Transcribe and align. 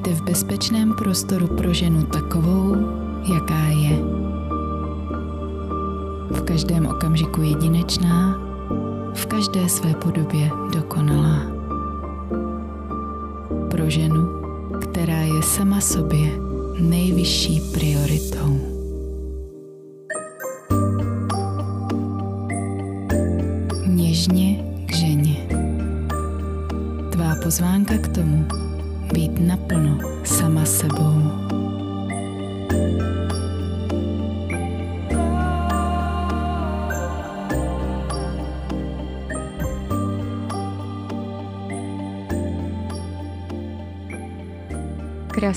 Vítejte 0.00 0.20
v 0.20 0.24
bezpečném 0.24 0.94
prostoru 0.94 1.46
pro 1.46 1.74
ženu 1.74 2.02
takovou, 2.02 2.76
jaká 3.34 3.66
je. 3.66 3.98
V 6.30 6.42
každém 6.44 6.86
okamžiku 6.86 7.42
jedinečná, 7.42 8.40
v 9.14 9.26
každé 9.26 9.68
své 9.68 9.94
podobě 9.94 10.50
dokonalá. 10.72 11.42
Pro 13.70 13.90
ženu, 13.90 14.28
která 14.80 15.20
je 15.20 15.42
sama 15.42 15.80
sobě 15.80 16.30
nejvyšší 16.78 17.60
prioritou. 17.60 18.69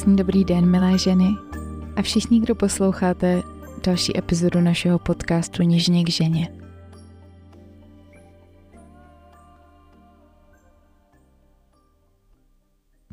Krásný 0.03 0.15
dobrý 0.15 0.45
den, 0.45 0.71
milé 0.71 0.97
ženy 0.97 1.27
a 1.95 2.01
všichni, 2.01 2.39
kdo 2.39 2.55
posloucháte 2.55 3.41
další 3.85 4.17
epizodu 4.17 4.61
našeho 4.61 4.99
podcastu 4.99 5.63
Něžně 5.63 6.03
k 6.03 6.09
ženě. 6.09 6.59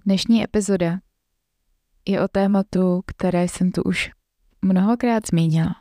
Dnešní 0.07 0.45
epizoda 0.45 0.99
je 2.09 2.23
o 2.25 2.29
tématu, 2.29 3.03
které 3.07 3.49
jsem 3.49 3.73
tu 3.73 3.83
už 3.83 4.11
mnohokrát 4.63 5.27
zmínila, 5.27 5.77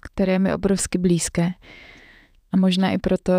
které 0.00 0.32
je 0.32 0.38
mi 0.38 0.54
obrovsky 0.54 0.98
blízké 0.98 1.50
a 2.52 2.56
možná 2.56 2.90
i 2.90 2.98
proto 2.98 3.32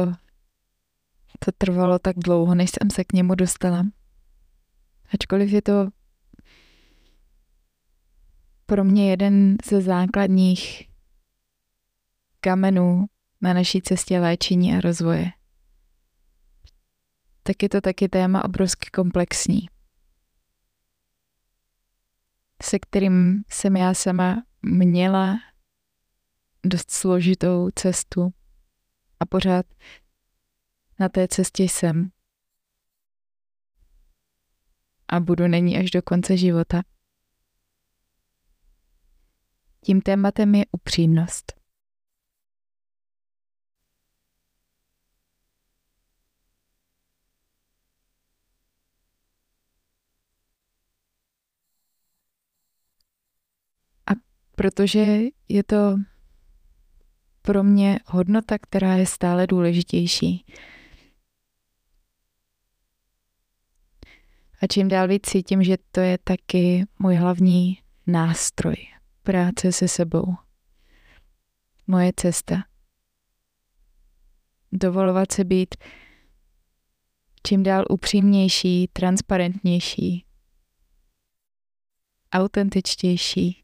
to 1.39 1.51
trvalo 1.57 1.99
tak 1.99 2.15
dlouho, 2.17 2.55
než 2.55 2.69
jsem 2.69 2.89
se 2.89 3.03
k 3.03 3.13
němu 3.13 3.35
dostala. 3.35 3.85
Ačkoliv 5.13 5.51
je 5.51 5.61
to 5.61 5.98
pro 8.69 8.83
mě 8.83 9.09
jeden 9.09 9.57
ze 9.65 9.81
základních 9.81 10.89
kamenů 12.39 13.05
na 13.41 13.53
naší 13.53 13.81
cestě 13.81 14.19
léčení 14.19 14.75
a 14.75 14.81
rozvoje 14.81 15.31
tak 17.49 17.63
je 17.63 17.69
to 17.69 17.81
taky 17.81 18.09
téma 18.09 18.43
obrovsky 18.45 18.89
komplexní, 18.89 19.69
se 22.63 22.79
kterým 22.79 23.43
jsem 23.49 23.77
já 23.77 23.93
sama 23.93 24.43
měla 24.61 25.39
dost 26.65 26.91
složitou 26.91 27.69
cestu 27.75 28.33
a 29.19 29.25
pořád 29.25 29.65
na 30.99 31.09
té 31.09 31.27
cestě 31.27 31.63
jsem. 31.63 32.09
A 35.07 35.19
budu 35.19 35.47
není 35.47 35.77
až 35.77 35.91
do 35.91 36.01
konce 36.01 36.37
života. 36.37 36.81
Tím 39.81 40.01
tématem 40.01 40.55
je 40.55 40.65
upřímnost. 40.71 41.59
protože 54.59 55.05
je 55.49 55.63
to 55.63 55.97
pro 57.41 57.63
mě 57.63 57.99
hodnota, 58.05 58.57
která 58.57 58.95
je 58.95 59.05
stále 59.05 59.47
důležitější. 59.47 60.45
A 64.61 64.67
čím 64.67 64.87
dál 64.87 65.07
víc 65.07 65.21
cítím, 65.25 65.63
že 65.63 65.77
to 65.91 65.99
je 65.99 66.17
taky 66.23 66.85
můj 66.99 67.15
hlavní 67.15 67.77
nástroj 68.07 68.75
práce 69.29 69.71
se 69.71 69.87
sebou. 69.87 70.35
Moje 71.87 72.11
cesta. 72.15 72.55
Dovolovat 74.71 75.31
se 75.31 75.43
být 75.43 75.75
čím 77.47 77.63
dál 77.63 77.85
upřímnější, 77.89 78.87
transparentnější, 78.87 80.25
autentičtější. 82.31 83.63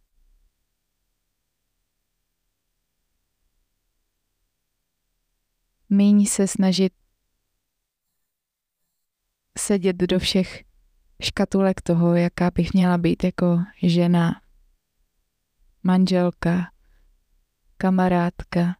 míň 5.89 6.25
se 6.25 6.47
snažit 6.47 6.93
sedět 9.57 9.95
do 9.95 10.19
všech 10.19 10.63
škatulek 11.21 11.81
toho, 11.81 12.15
jaká 12.15 12.51
bych 12.51 12.73
měla 12.73 12.97
být 12.97 13.23
jako 13.23 13.59
žena, 13.83 14.44
manželka, 15.85 16.71
kamarádka, 17.77 18.75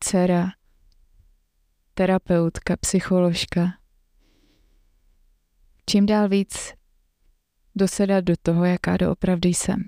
dcera, 0.00 0.48
terapeutka, 1.94 2.76
psycholožka. 2.76 3.78
Čím 5.86 6.06
dál 6.06 6.28
víc 6.28 6.74
dosedat 7.74 8.24
do 8.24 8.34
toho, 8.42 8.64
jaká 8.64 8.96
doopravdy 8.96 9.48
jsem. 9.48 9.84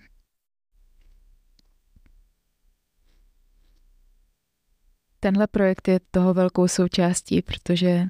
tenhle 5.26 5.46
projekt 5.46 5.88
je 5.88 6.00
toho 6.10 6.34
velkou 6.34 6.68
součástí, 6.68 7.42
protože 7.42 8.04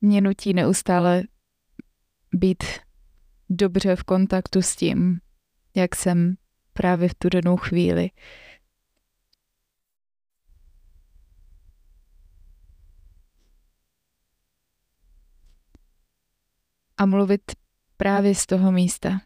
mě 0.00 0.20
nutí 0.20 0.54
neustále 0.54 1.22
být 2.34 2.64
dobře 3.50 3.96
v 3.96 4.04
kontaktu 4.04 4.62
s 4.62 4.76
tím, 4.76 5.20
jak 5.78 5.96
jsem 5.96 6.34
právě 6.72 7.08
v 7.08 7.14
tu 7.14 7.28
danou 7.28 7.56
chvíli. 7.56 8.10
A 16.96 17.06
mluvit 17.06 17.42
právě 17.96 18.34
z 18.34 18.46
toho 18.46 18.72
místa. 18.72 19.20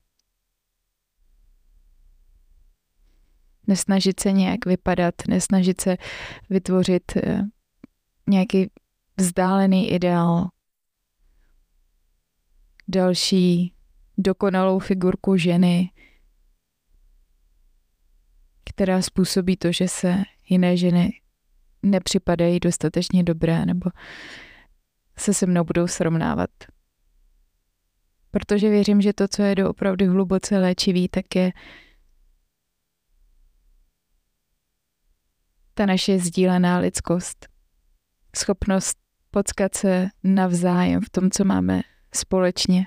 nesnažit 3.67 4.21
se 4.21 4.33
nějak 4.33 4.67
vypadat, 4.67 5.15
nesnažit 5.29 5.81
se 5.81 5.97
vytvořit 6.51 7.17
eh, 7.17 7.43
nějaký 8.27 8.71
vzdálený 9.17 9.91
ideál, 9.91 10.49
další 12.89 13.75
dokonalou 14.19 14.79
figurku 14.79 15.37
ženy, 15.37 15.91
která 18.75 19.03
způsobí 19.03 19.57
to, 19.57 19.73
že 19.73 19.89
se 19.89 20.23
jiné 20.49 20.77
ženy 20.77 21.21
nepřipadají 21.83 22.61
dostatečně 22.61 23.25
dobré 23.25 23.67
nebo 23.67 23.91
se 25.19 25.35
se 25.35 25.47
mnou 25.47 25.65
budou 25.65 25.87
srovnávat. 25.87 26.51
Protože 28.31 28.71
věřím, 28.71 29.01
že 29.01 29.13
to, 29.13 29.29
co 29.29 29.43
je 29.43 29.55
doopravdy 29.55 30.07
hluboce 30.07 30.59
léčivý, 30.59 31.09
tak 31.09 31.37
je 31.37 31.53
ta 35.75 35.87
naše 35.87 36.19
sdílená 36.19 36.79
lidskost. 36.79 37.49
Schopnost 38.37 38.99
potkat 39.31 39.75
se 39.75 40.09
navzájem 40.25 41.01
v 41.01 41.11
tom, 41.11 41.31
co 41.31 41.45
máme 41.45 41.83
společně. 42.15 42.87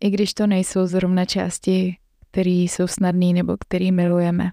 I 0.00 0.10
když 0.10 0.34
to 0.34 0.46
nejsou 0.46 0.86
zrovna 0.86 1.24
části, 1.24 1.96
které 2.32 2.50
jsou 2.50 2.86
snadné 2.86 3.32
nebo 3.32 3.56
který 3.60 3.92
milujeme, 3.92 4.50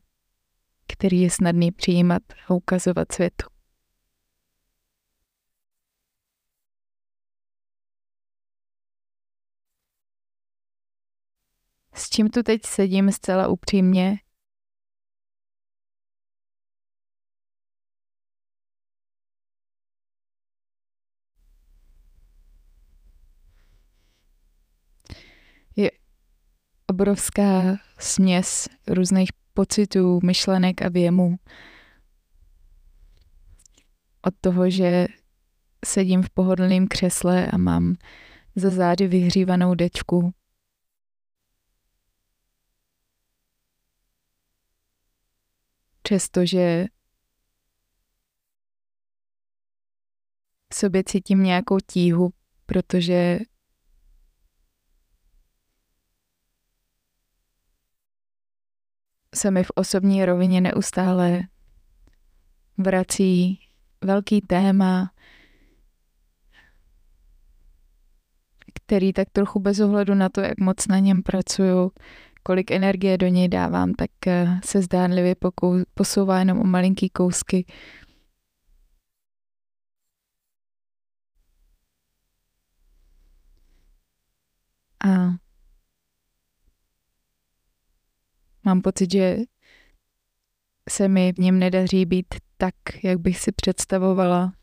který 0.94 1.22
je 1.22 1.30
snadný 1.30 1.72
přijímat 1.72 2.24
a 2.48 2.54
ukazovat 2.54 3.12
světu. 3.12 3.48
S 11.94 12.10
čím 12.10 12.30
tu 12.30 12.44
teď 12.44 12.66
sedím 12.66 13.12
zcela 13.12 13.48
upřímně, 13.48 14.18
obrovská 27.00 27.78
směs 28.00 28.68
různých 28.88 29.30
pocitů, 29.54 30.20
myšlenek 30.24 30.82
a 30.82 30.90
věmů. 30.90 31.36
Od 34.22 34.34
toho, 34.42 34.70
že 34.70 35.08
sedím 35.86 36.24
v 36.24 36.30
pohodlném 36.30 36.88
křesle 36.88 37.48
a 37.48 37.58
mám 37.58 37.96
za 38.56 38.70
zády 38.70 39.08
vyhřívanou 39.08 39.76
dečku. 39.76 40.34
Přestože 46.02 46.86
v 50.74 50.76
sobě 50.76 51.04
cítím 51.04 51.44
nějakou 51.44 51.78
tíhu, 51.88 52.30
protože 52.66 53.40
se 59.36 59.52
mi 59.52 59.64
v 59.64 59.72
osobní 59.76 60.26
rovině 60.26 60.62
neustále 60.62 61.42
vrací 62.78 63.60
velký 64.02 64.42
téma, 64.42 65.12
který 68.74 69.14
tak 69.14 69.30
trochu 69.32 69.60
bez 69.60 69.80
ohledu 69.80 70.14
na 70.14 70.30
to, 70.30 70.42
jak 70.42 70.60
moc 70.60 70.88
na 70.88 71.00
něm 71.00 71.24
pracuju, 71.24 71.92
kolik 72.44 72.72
energie 72.72 73.18
do 73.18 73.28
něj 73.28 73.48
dávám, 73.48 73.94
tak 73.94 74.12
eh, 74.28 74.60
se 74.66 74.82
zdánlivě 74.82 75.36
posouvá 75.94 76.40
jenom 76.40 76.60
o 76.60 76.64
malinký 76.64 77.10
kousky. 77.10 77.66
A 85.06 85.49
mám 88.70 88.82
pocit, 88.82 89.12
že 89.12 89.38
se 90.90 91.08
mi 91.08 91.34
v 91.34 91.38
něm 91.38 91.60
nedaří 91.60 92.06
být 92.06 92.36
tak, 92.58 92.76
jak 93.04 93.20
bych 93.20 93.40
si 93.40 93.52
představovala. 93.52 94.54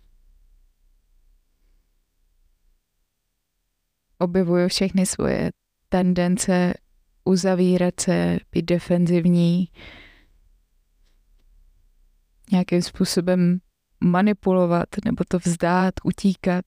Objevuju 4.18 4.68
všechny 4.68 5.06
svoje 5.06 5.50
tendence 5.88 6.74
uzavírat 7.24 8.00
se, 8.00 8.38
být 8.52 8.62
defenzivní, 8.62 9.68
nějakým 12.52 12.82
způsobem 12.82 13.58
manipulovat 14.00 14.88
nebo 15.04 15.24
to 15.28 15.38
vzdát, 15.38 15.94
utíkat. 16.04 16.64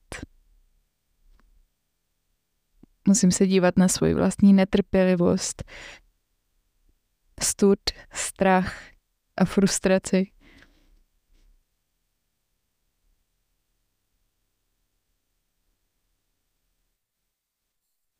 Musím 3.08 3.32
se 3.32 3.46
dívat 3.46 3.76
na 3.76 3.88
svoji 3.88 4.14
vlastní 4.14 4.52
netrpělivost, 4.52 5.64
stud, 7.42 7.78
strach 8.12 8.74
a 9.36 9.44
frustraci. 9.44 10.30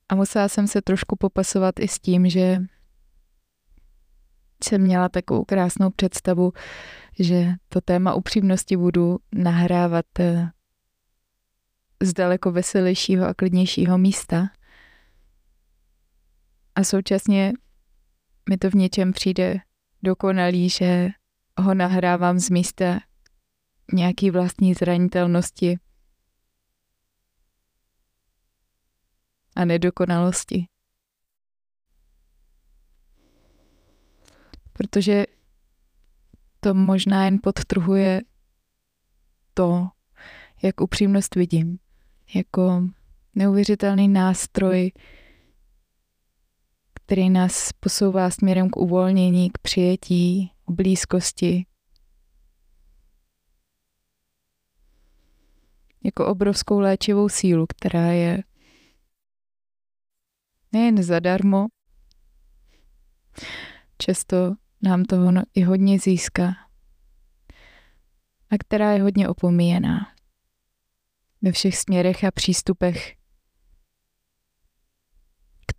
A 0.09 0.15
musela 0.15 0.49
jsem 0.49 0.67
se 0.69 0.83
trošku 0.83 1.17
popasovat 1.17 1.81
i 1.81 1.89
s 1.89 1.99
tím, 1.99 2.29
že 2.29 2.59
jsem 4.65 4.83
měla 4.83 5.09
takovou 5.09 5.45
krásnou 5.45 5.91
představu, 5.91 6.53
že 7.19 7.55
to 7.69 7.81
téma 7.81 8.15
upřímnosti 8.15 8.77
budu 8.77 9.19
nahrávat 9.33 10.07
eh, 10.21 10.51
z 12.03 12.13
daleko 12.13 12.53
veselějšího 12.53 13.27
a 13.27 13.35
klidnějšího 13.35 13.99
místa. 13.99 14.51
A 16.75 16.85
současně 16.85 17.53
mi 18.51 18.59
to 18.59 18.71
v 18.71 18.75
něčem 18.75 19.13
přijde 19.13 19.57
dokonalý, 20.03 20.69
že 20.69 21.09
ho 21.59 21.75
nahrávám 21.75 22.39
z 22.39 22.51
místa 22.51 23.01
nějaký 23.93 24.31
vlastní 24.31 24.75
zranitelnosti 24.75 25.79
a 29.57 29.65
nedokonalosti. 29.65 30.67
Protože 34.73 35.25
to 36.61 36.75
možná 36.75 37.25
jen 37.25 37.39
podtrhuje 37.43 38.21
to, 39.55 39.89
jak 40.63 40.81
upřímnost 40.81 41.35
vidím, 41.35 41.79
jako 42.35 42.83
neuvěřitelný 43.35 44.09
nástroj, 44.09 44.93
který 47.11 47.31
nás 47.31 47.73
posouvá 47.73 48.31
směrem 48.31 48.71
k 48.71 48.77
uvolnění, 48.77 49.51
k 49.51 49.59
přijetí, 49.59 50.53
k 50.67 50.71
blízkosti. 50.71 51.67
Jako 56.05 56.27
obrovskou 56.27 56.79
léčivou 56.81 57.29
sílu, 57.29 57.67
která 57.69 58.07
je 58.07 58.43
nejen 60.73 61.03
zadarmo, 61.03 61.67
často 63.99 64.55
nám 64.83 65.05
toho 65.05 65.33
no, 65.33 65.43
i 65.55 65.63
hodně 65.63 65.99
získá 65.99 66.49
a 68.51 68.59
která 68.59 68.93
je 68.93 69.03
hodně 69.03 69.29
opomíjená 69.29 70.13
ve 71.43 71.53
všech 71.53 71.77
směrech 71.77 72.25
a 72.25 72.31
přístupech 72.31 73.20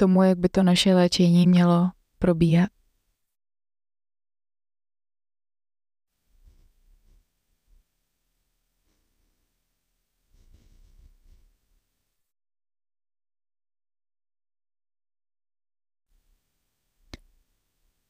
tomu, 0.01 0.23
jak 0.23 0.37
by 0.37 0.49
to 0.49 0.63
naše 0.63 0.95
léčení 0.95 1.47
mělo 1.47 1.91
probíhat. 2.19 2.69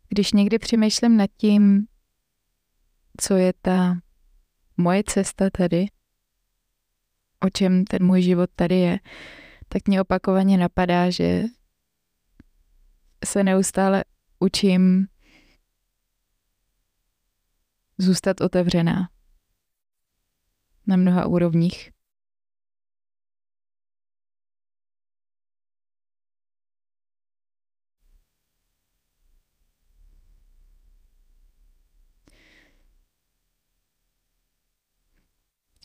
Když 0.09 0.31
někdy 0.33 0.59
přemýšlím 0.59 1.17
nad 1.17 1.29
tím, 1.37 1.87
co 3.21 3.35
je 3.35 3.53
ta 3.61 3.95
moje 4.77 5.03
cesta 5.03 5.49
tady, 5.49 5.85
o 7.39 7.49
čem 7.49 7.85
ten 7.85 8.05
můj 8.05 8.21
život 8.21 8.49
tady 8.55 8.75
je, 8.75 8.99
tak 9.67 9.87
mě 9.87 10.01
opakovaně 10.01 10.57
napadá, 10.57 11.09
že 11.09 11.43
se 13.25 13.43
neustále 13.43 14.03
učím 14.39 15.07
zůstat 17.97 18.41
otevřená 18.41 19.09
na 20.87 20.95
mnoha 20.97 21.25
úrovních. 21.25 21.91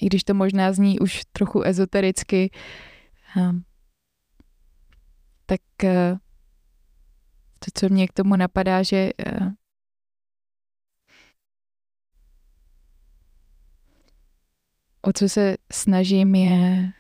I 0.02 0.06
když 0.06 0.24
to 0.24 0.34
možná 0.34 0.72
zní 0.72 0.98
už 0.98 1.22
trochu 1.32 1.62
ezotericky, 1.62 2.50
hm, 3.34 3.62
tak 5.46 5.60
eh, 5.84 6.18
to, 7.58 7.70
co 7.74 7.88
mě 7.94 8.08
k 8.08 8.12
tomu 8.12 8.36
napadá, 8.36 8.82
že 8.82 9.10
eh, 9.26 9.50
o 15.02 15.12
co 15.12 15.28
se 15.28 15.56
snažím 15.72 16.34
je 16.34 16.92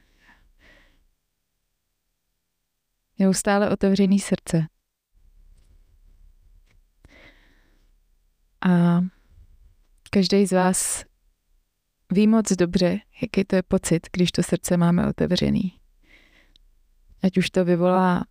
neustále 3.18 3.70
otevřený 3.70 4.20
srdce. 4.20 4.66
A 8.68 9.00
každý 10.10 10.46
z 10.46 10.52
vás 10.52 11.04
ví 12.12 12.26
moc 12.26 12.52
dobře, 12.52 12.98
jaký 13.22 13.44
to 13.44 13.56
je 13.56 13.62
pocit, 13.62 14.08
když 14.12 14.32
to 14.32 14.42
srdce 14.42 14.76
máme 14.76 15.08
otevřený. 15.08 15.80
Ať 17.22 17.38
už 17.38 17.50
to 17.50 17.64
vyvolá 17.64 18.24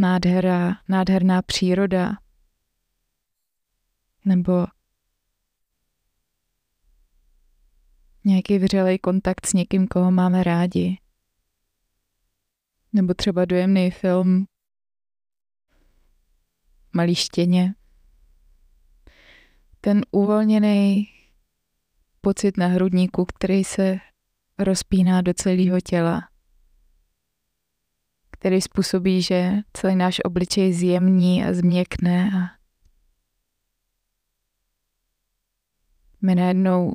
nádhera, 0.00 0.76
nádherná 0.88 1.42
příroda, 1.42 2.12
nebo 4.24 4.66
nějaký 8.24 8.58
vřelej 8.58 8.98
kontakt 8.98 9.46
s 9.46 9.52
někým, 9.52 9.88
koho 9.88 10.10
máme 10.10 10.42
rádi. 10.42 10.98
Nebo 12.92 13.14
třeba 13.14 13.44
dojemný 13.44 13.90
film 13.90 14.46
Malý 16.94 17.14
štěně. 17.14 17.74
Ten 19.80 20.00
uvolněný 20.10 21.08
pocit 22.20 22.56
na 22.56 22.66
hrudníku, 22.66 23.24
který 23.24 23.64
se 23.64 23.98
rozpíná 24.58 25.22
do 25.22 25.34
celého 25.34 25.80
těla 25.80 26.31
který 28.42 28.60
způsobí, 28.60 29.22
že 29.22 29.52
celý 29.72 29.96
náš 29.96 30.20
obličej 30.24 30.72
zjemní 30.72 31.44
a 31.44 31.52
změkne 31.52 32.30
a 32.34 32.58
my 36.22 36.34
najednou 36.34 36.92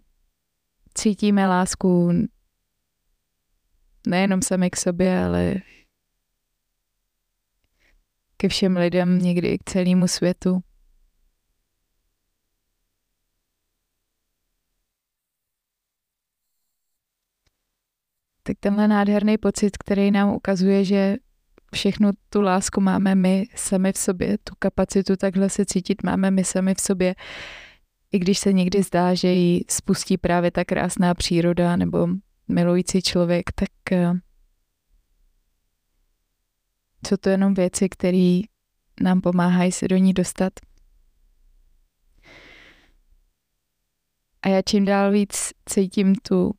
cítíme 0.94 1.48
lásku 1.48 2.12
nejenom 4.08 4.42
sami 4.42 4.70
k 4.70 4.76
sobě, 4.76 5.24
ale 5.24 5.56
ke 8.38 8.50
všem 8.50 8.78
lidem, 8.78 9.20
někdy 9.20 9.48
i 9.48 9.58
k 9.58 9.64
celému 9.64 10.08
světu. 10.08 10.60
Tak 18.44 18.58
tenhle 18.60 18.88
nádherný 18.88 19.38
pocit, 19.38 19.78
který 19.78 20.12
nám 20.12 20.30
ukazuje, 20.30 20.86
že 20.86 21.18
všechnu 21.76 22.10
tu 22.30 22.42
lásku 22.42 22.82
máme 22.82 23.16
my 23.16 23.46
sami 23.56 23.94
v 23.94 23.98
sobě, 23.98 24.38
tu 24.38 24.54
kapacitu 24.60 25.16
takhle 25.16 25.50
se 25.50 25.66
cítit 25.66 26.04
máme 26.04 26.32
my 26.32 26.44
sami 26.44 26.76
v 26.76 26.82
sobě, 26.82 27.16
i 28.12 28.20
když 28.20 28.40
se 28.40 28.54
někdy 28.54 28.84
zdá, 28.84 29.14
že 29.14 29.28
ji 29.28 29.62
spustí 29.70 30.18
právě 30.18 30.52
ta 30.52 30.66
krásná 30.66 31.14
příroda 31.14 31.76
nebo 31.76 32.08
milující 32.48 33.02
člověk, 33.02 33.52
tak 33.52 33.92
eh, 33.92 34.14
jsou 37.08 37.18
to 37.18 37.30
jenom 37.30 37.54
věci, 37.54 37.90
které 37.90 38.40
nám 39.02 39.22
pomáhají 39.22 39.72
se 39.72 39.88
do 39.88 39.98
ní 39.98 40.14
dostat. 40.14 40.54
A 44.42 44.48
já 44.48 44.62
čím 44.62 44.86
dál 44.86 45.12
víc 45.12 45.52
cítím 45.70 46.16
tu 46.16 46.52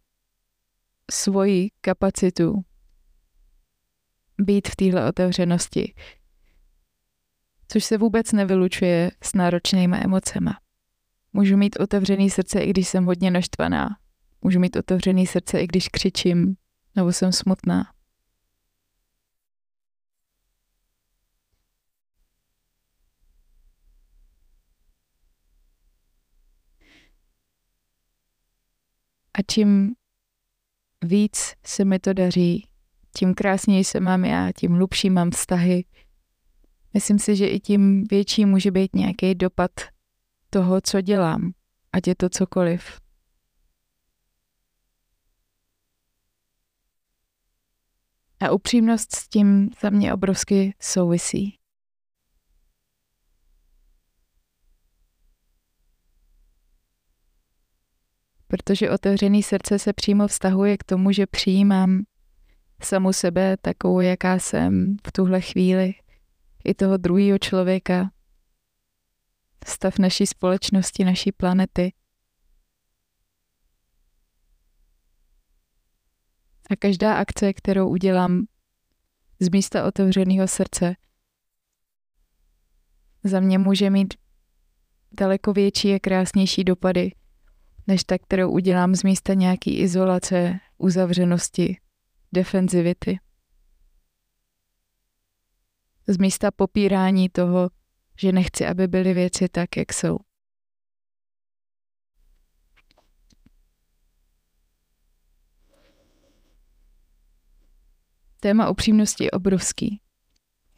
svoji 1.11 1.69
kapacitu 1.81 2.65
být 4.41 4.69
v 4.69 4.77
téhle 4.77 5.09
otevřenosti, 5.09 5.95
což 7.69 7.85
se 7.85 7.99
vůbec 7.99 8.33
nevylučuje 8.33 9.11
s 9.23 9.35
náročnými 9.35 9.97
emocemi. 9.97 10.51
Můžu 11.33 11.57
mít 11.57 11.81
otevřený 11.81 12.31
srdce, 12.31 12.61
i 12.61 12.71
když 12.71 12.89
jsem 12.89 13.05
hodně 13.05 13.31
naštvaná. 13.31 13.89
Můžu 14.43 14.61
mít 14.61 14.77
otevřený 14.77 15.27
srdce, 15.27 15.61
i 15.61 15.67
když 15.67 15.89
křičím 15.89 16.57
nebo 16.97 17.13
jsem 17.13 17.33
smutná. 17.33 17.93
A 29.35 29.43
čím 29.51 29.95
víc 31.05 31.55
se 31.67 31.85
mi 31.85 31.99
to 31.99 32.13
daří, 32.13 32.69
tím 33.17 33.35
krásněji 33.35 33.85
se 33.85 34.01
mám 34.01 34.25
já, 34.25 34.53
tím 34.53 34.73
hlubší 34.73 35.11
mám 35.11 35.31
vztahy. 35.31 35.85
Myslím 36.95 37.19
si, 37.19 37.37
že 37.37 37.49
i 37.49 37.61
tím 37.61 38.05
větší 38.11 38.45
může 38.47 38.71
být 38.71 38.95
nějaký 38.95 39.35
dopad 39.35 39.71
toho, 40.51 40.81
co 40.81 41.01
dělám, 41.01 41.53
ať 41.93 42.07
je 42.07 42.15
to 42.15 42.29
cokoliv. 42.29 43.01
A 48.41 48.51
upřímnost 48.51 49.15
s 49.15 49.29
tím 49.29 49.71
za 49.83 49.91
mě 49.91 50.15
obrovsky 50.15 50.75
souvisí. 50.81 51.59
Protože 58.47 58.91
otevřený 58.91 59.43
srdce 59.43 59.79
se 59.79 59.93
přímo 59.93 60.29
vztahuje 60.29 60.79
k 60.79 60.85
tomu, 60.85 61.13
že 61.13 61.27
přijímám 61.27 62.03
samu 62.85 63.13
sebe 63.13 63.57
takovou, 63.57 64.01
jaká 64.01 64.39
jsem 64.39 64.97
v 65.07 65.13
tuhle 65.13 65.41
chvíli, 65.41 65.95
i 66.65 66.75
toho 66.75 66.97
druhého 66.97 67.39
člověka, 67.39 68.11
stav 69.67 69.99
naší 69.99 70.27
společnosti, 70.27 71.05
naší 71.05 71.33
planety. 71.33 71.93
A 76.71 76.77
každá 76.77 77.15
akce, 77.15 77.53
kterou 77.53 77.89
udělám 77.89 78.47
z 79.41 79.49
místa 79.49 79.87
otevřeného 79.87 80.49
srdce, 80.49 80.95
za 83.25 83.41
mě 83.41 83.59
může 83.59 83.91
mít 83.91 84.15
daleko 85.13 85.53
větší 85.53 85.95
a 85.95 85.99
krásnější 85.99 86.65
dopady, 86.65 87.13
než 87.87 88.05
ta, 88.05 88.19
kterou 88.19 88.51
udělám 88.51 88.95
z 88.95 89.03
místa 89.03 89.35
nějaký 89.35 89.79
izolace, 89.79 90.59
uzavřenosti, 90.79 91.77
defenzivity. 92.33 93.19
Z 96.07 96.19
místa 96.19 96.51
popírání 96.51 97.29
toho, 97.29 97.71
že 98.21 98.33
nechci, 98.33 98.67
aby 98.67 98.89
byly 98.89 99.15
věci 99.15 99.49
tak, 99.49 99.77
jak 99.77 99.93
jsou. 99.93 100.19
Téma 108.41 108.71
upřímnosti 108.71 109.25
je 109.25 109.31
obrovský. 109.31 110.01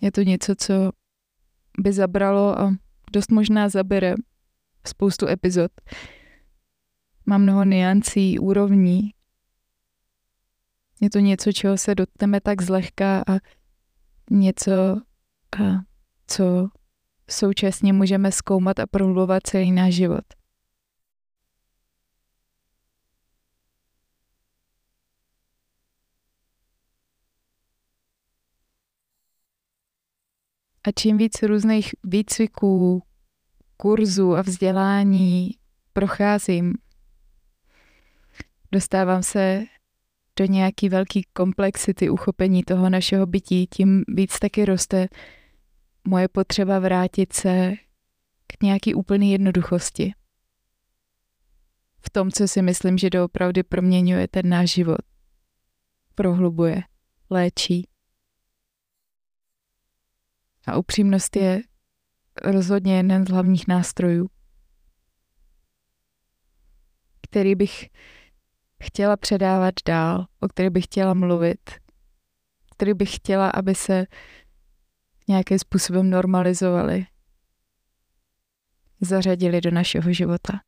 Je 0.00 0.12
to 0.12 0.23
něco, 0.23 0.54
co 0.54 0.92
by 1.78 1.92
zabralo 1.92 2.59
a 2.59 2.75
dost 3.12 3.30
možná 3.30 3.69
zabere 3.69 4.14
spoustu 4.87 5.28
epizod. 5.28 5.73
Má 7.26 7.38
mnoho 7.38 7.64
niancí, 7.64 8.38
úrovní. 8.38 9.14
Je 11.00 11.11
to 11.11 11.19
něco, 11.19 11.52
čeho 11.52 11.78
se 11.78 11.95
dotkneme 11.95 12.40
tak 12.40 12.62
zlehka 12.62 13.23
a 13.26 13.38
něco, 14.30 14.73
a 15.61 15.62
co 16.26 16.69
současně 17.30 17.92
můžeme 17.92 18.33
zkoumat 18.33 18.78
a 18.78 18.87
prohlubovat 18.87 19.42
celý 19.47 19.73
náš 19.73 19.95
život. 19.95 20.25
A 30.85 30.92
čím 30.97 31.16
víc 31.16 31.42
různých 31.42 31.95
výcviků, 32.04 33.02
kurzů 33.76 34.37
a 34.37 34.42
vzdělání 34.42 35.50
procházím, 35.92 36.75
dostávám 38.73 39.23
se 39.23 39.64
do 40.40 40.47
nějaký 40.47 40.88
velký 40.88 41.23
komplexity 41.32 42.11
uchopení 42.11 42.62
toho 42.62 42.90
našeho 42.90 43.26
bytí, 43.26 43.66
tím 43.66 44.04
víc 44.09 44.38
taky 44.38 44.64
roste 44.64 45.09
moje 46.09 46.28
potřeba 46.28 46.78
vrátit 46.78 47.32
se 47.32 47.73
k 48.47 48.62
nějaký 48.62 48.94
úplný 48.94 49.32
jednoduchosti. 49.32 50.12
V 52.00 52.11
tom, 52.11 52.30
co 52.30 52.49
si 52.49 52.62
myslím, 52.62 52.99
že 52.99 53.11
doopravdy 53.11 53.62
proměňuje 53.62 54.28
ten 54.28 54.49
náš 54.49 54.73
život. 54.73 55.00
Prohlubuje, 56.14 56.82
léčí. 57.30 57.88
A 60.66 60.76
upřímnost 60.76 61.37
je 61.37 61.62
rozhodně 62.42 62.97
jeden 62.97 63.26
z 63.26 63.30
hlavních 63.30 63.68
nástrojů, 63.68 64.30
který 67.23 67.54
bych 67.54 67.88
chtěla 68.83 69.17
předávat 69.17 69.75
dál, 69.87 70.27
o 70.41 70.49
který 70.49 70.71
bych 70.71 70.85
chtěla 70.85 71.15
mluvit, 71.15 71.71
který 72.71 72.95
bych 72.95 73.17
chtěla, 73.17 73.51
aby 73.51 73.75
se 73.75 74.07
nějakým 75.29 75.59
způsobem 75.59 76.11
normalizovali, 76.11 77.07
zařadili 79.01 79.61
do 79.61 79.71
našeho 79.71 80.13
života. 80.13 80.61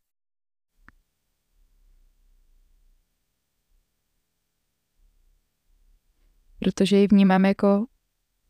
Protože 6.59 6.97
ji 6.97 7.07
vnímám 7.07 7.45
jako 7.45 7.87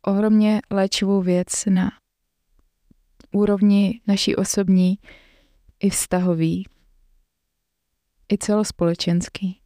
ohromně 0.02 0.60
léčivou 0.70 1.22
věc 1.22 1.64
na 1.66 1.90
úrovni 3.32 4.00
naší 4.06 4.36
osobní 4.36 4.98
i 5.80 5.90
vztahový, 5.90 6.66
i 8.28 8.38
celospolečenský. 8.38 9.62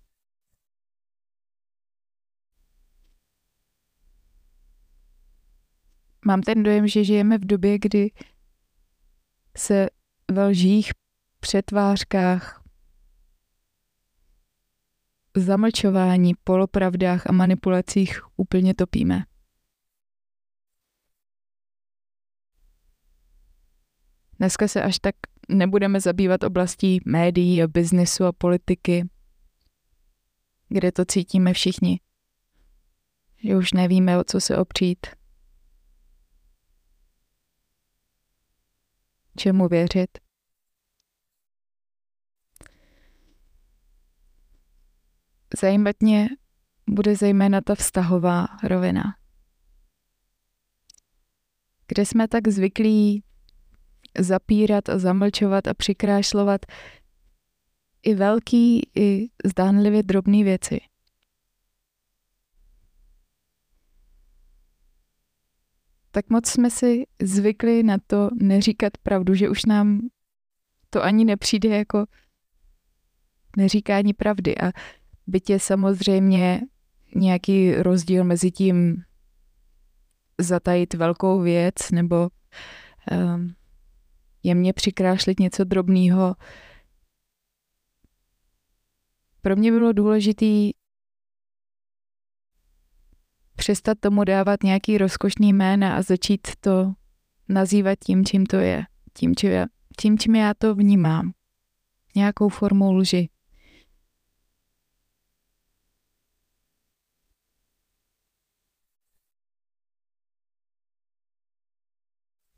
mám 6.26 6.42
ten 6.42 6.62
dojem, 6.62 6.88
že 6.88 7.04
žijeme 7.04 7.38
v 7.38 7.44
době, 7.44 7.78
kdy 7.78 8.10
se 9.56 9.86
ve 10.30 10.46
lžích, 10.46 10.90
přetvářkách, 11.40 12.62
zamlčování, 15.36 16.34
polopravdách 16.44 17.26
a 17.26 17.32
manipulacích 17.32 18.20
úplně 18.36 18.75
topíme. 18.75 19.25
Dneska 24.38 24.68
se 24.68 24.82
až 24.82 24.98
tak 24.98 25.14
nebudeme 25.49 26.00
zabývat 26.00 26.45
oblastí 26.45 27.00
médií 27.07 27.62
biznesu 27.67 28.25
a 28.25 28.33
politiky, 28.33 29.09
kde 30.69 30.93
to 30.93 31.05
cítíme 31.05 31.53
všichni. 31.53 32.00
Že 33.45 33.57
už 33.57 33.73
nevíme, 33.73 34.19
o 34.19 34.25
co 34.25 34.41
se 34.41 34.57
opřít. 34.57 35.07
čemu 39.37 39.69
věřit. 39.69 40.19
Zajímat 45.61 45.97
mě 46.00 46.29
bude 46.88 47.17
zejména 47.17 47.61
ta 47.61 47.75
vztahová 47.75 48.47
rovina, 48.65 49.03
kde 51.87 52.07
jsme 52.07 52.29
tak 52.29 52.49
zvyklí 52.49 53.25
zapírat 54.18 54.88
a 54.88 54.99
zamlčovat 54.99 55.66
a 55.66 55.75
přikrášlovat 55.75 56.66
i 58.02 58.14
velký, 58.14 58.90
i 58.96 59.28
zdánlivě 59.44 60.02
drobné 60.02 60.44
věci. 60.44 60.80
Tak 66.11 66.30
moc 66.30 66.49
jsme 66.49 66.70
si 66.70 67.06
zvykli 67.23 67.82
na 67.82 67.96
to 68.06 68.30
neříkat 68.35 68.92
pravdu, 69.02 69.35
že 69.35 69.49
už 69.49 69.64
nám 69.64 70.00
to 70.90 71.02
ani 71.02 71.25
nepřijde 71.25 71.68
jako 71.68 72.06
neříkání 73.56 74.14
pravdy. 74.14 74.58
A 74.58 74.73
byť 75.26 75.50
je 75.50 75.61
samozřejmě 75.61 76.61
nějaký 77.14 77.75
rozdíl 77.75 78.25
mezi 78.25 78.50
tím 78.50 79.02
zatajit 80.40 80.94
velkou 80.94 81.40
věc 81.40 81.90
nebo 81.92 82.28
um, 83.12 83.54
jemně 84.47 84.73
přikrášlit 84.73 85.41
něco 85.41 85.65
drobného. 85.65 86.35
Pro 89.43 89.57
mě 89.57 89.73
bylo 89.73 89.93
důležité 89.93 90.47
přestat 93.57 93.99
tomu 94.00 94.25
dávat 94.25 94.62
nějaký 94.62 94.99
rozkošný 94.99 95.53
jména 95.53 95.97
a 95.97 96.03
začít 96.03 96.49
to 96.61 96.95
nazývat 97.49 97.99
tím, 98.05 98.25
čím 98.25 98.47
to 98.47 98.57
je, 98.57 98.85
tím, 99.12 99.37
čím, 99.37 99.50
já, 99.50 99.67
tím, 100.00 100.19
čím 100.19 100.35
já 100.35 100.55
to 100.55 100.75
vnímám. 100.75 101.33
Nějakou 102.17 102.49
formou 102.49 102.93
lži. 102.93 103.29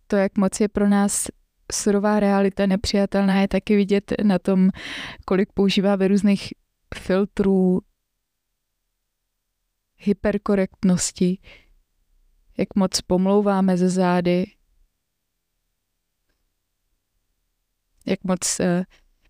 To, 0.06 0.16
jak 0.16 0.38
moc 0.38 0.60
je 0.60 0.68
pro 0.68 0.88
nás 0.88 1.28
surová 1.72 2.20
realita 2.20 2.66
nepřijatelná, 2.66 3.40
je 3.40 3.48
taky 3.48 3.76
vidět 3.76 4.12
na 4.22 4.38
tom, 4.38 4.70
kolik 5.24 5.52
používáme 5.52 6.08
různých 6.08 6.48
filtrů, 6.98 7.80
hyperkorektnosti, 9.96 11.38
jak 12.58 12.68
moc 12.76 13.00
pomlouváme 13.00 13.76
ze 13.76 13.88
zády, 13.88 14.46
jak 18.06 18.24
moc 18.24 18.60
uh, 18.60 18.66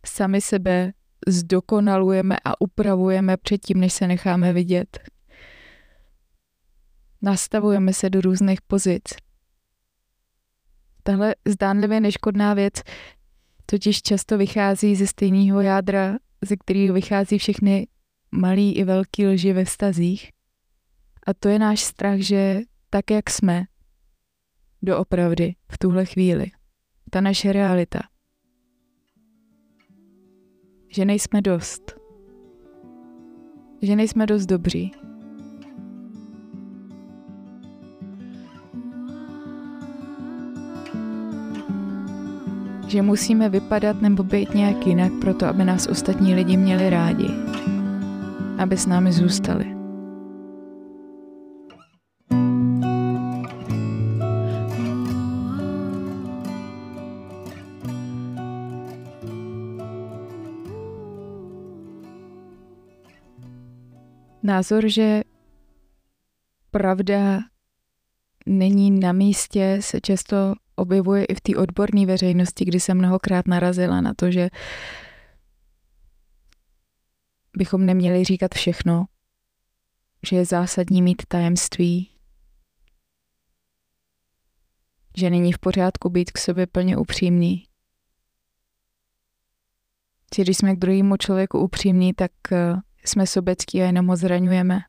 sami 0.07 0.41
sebe 0.41 0.93
zdokonalujeme 1.27 2.37
a 2.45 2.61
upravujeme 2.61 3.37
předtím, 3.37 3.81
než 3.81 3.93
se 3.93 4.07
necháme 4.07 4.53
vidět. 4.53 4.99
Nastavujeme 7.23 7.93
se 7.93 8.11
do 8.11 8.21
různých 8.21 8.63
pozic. 8.63 9.03
Tahle 11.09 11.35
zdánlivě 11.49 12.01
neškodná 12.01 12.55
věc 12.55 12.75
totiž 13.67 14.03
často 14.03 14.39
vychází 14.39 14.97
ze 14.97 15.07
stejného 15.07 15.61
jádra, 15.61 16.17
ze 16.45 16.57
kterého 16.57 16.95
vychází 16.95 17.39
všechny 17.39 17.87
malý 18.31 18.77
i 18.77 18.85
velký 18.85 19.27
lži 19.27 19.53
ve 19.53 19.65
vztazích. 19.65 20.31
A 21.27 21.35
to 21.35 21.49
je 21.49 21.59
náš 21.59 21.81
strach, 21.81 22.19
že 22.19 22.61
tak, 22.91 23.11
jak 23.11 23.31
jsme, 23.31 23.65
doopravdy 24.83 25.55
v 25.73 25.79
tuhle 25.79 26.05
chvíli, 26.05 26.47
ta 27.11 27.21
naše 27.21 27.53
realita, 27.53 28.01
že 30.89 31.05
nejsme 31.05 31.43
dost, 31.43 31.97
že 33.83 33.97
nejsme 33.97 34.27
dost 34.27 34.47
dobří, 34.47 34.93
že 42.89 43.03
musíme 43.03 43.49
vypadat 43.49 44.03
nebo 44.03 44.23
být 44.23 44.55
nějak 44.55 44.87
jinak 44.87 45.13
proto, 45.21 45.47
aby 45.47 45.65
nás 45.65 45.87
ostatní 45.87 46.35
lidi 46.35 46.57
měli 46.57 46.91
rádi, 46.91 47.29
aby 48.59 48.77
s 48.77 48.87
námi 48.87 49.13
zůstali. 49.13 49.79
Názor, 64.43 64.89
že 64.89 65.23
pravda 66.71 67.39
není 68.47 68.91
na 68.91 69.13
místě, 69.13 69.79
se 69.81 70.01
často 70.01 70.55
objevuje 70.79 71.25
i 71.25 71.35
v 71.35 71.41
té 71.41 71.57
odborné 71.57 72.07
veřejnosti, 72.07 72.65
kdy 72.65 72.81
se 72.81 72.95
mnohokrát 72.95 73.47
narazila 73.47 74.01
na 74.01 74.15
to, 74.15 74.31
že 74.31 74.49
bychom 77.57 77.87
neměli 77.87 78.25
říkat 78.25 78.55
všechno, 78.55 79.07
že 80.27 80.37
je 80.37 80.45
zásadní 80.45 81.03
mít 81.03 81.23
tajemství, 81.29 82.11
že 85.17 85.31
není 85.31 85.53
v 85.53 85.59
pořádku 85.59 86.11
být 86.11 86.31
k 86.31 86.39
sobě 86.39 86.67
plně 86.67 86.97
upřímný. 86.97 87.65
Že 90.37 90.43
když 90.43 90.57
jsme 90.57 90.77
k 90.77 90.79
druhému 90.79 91.17
člověku 91.17 91.59
upřímní, 91.59 92.15
tak 92.15 92.33
eh, 92.53 92.75
jsme 93.05 93.27
sobecký 93.27 93.83
a 93.83 93.87
jenom 93.87 94.07
ho 94.07 94.17
zraňujeme. 94.17 94.81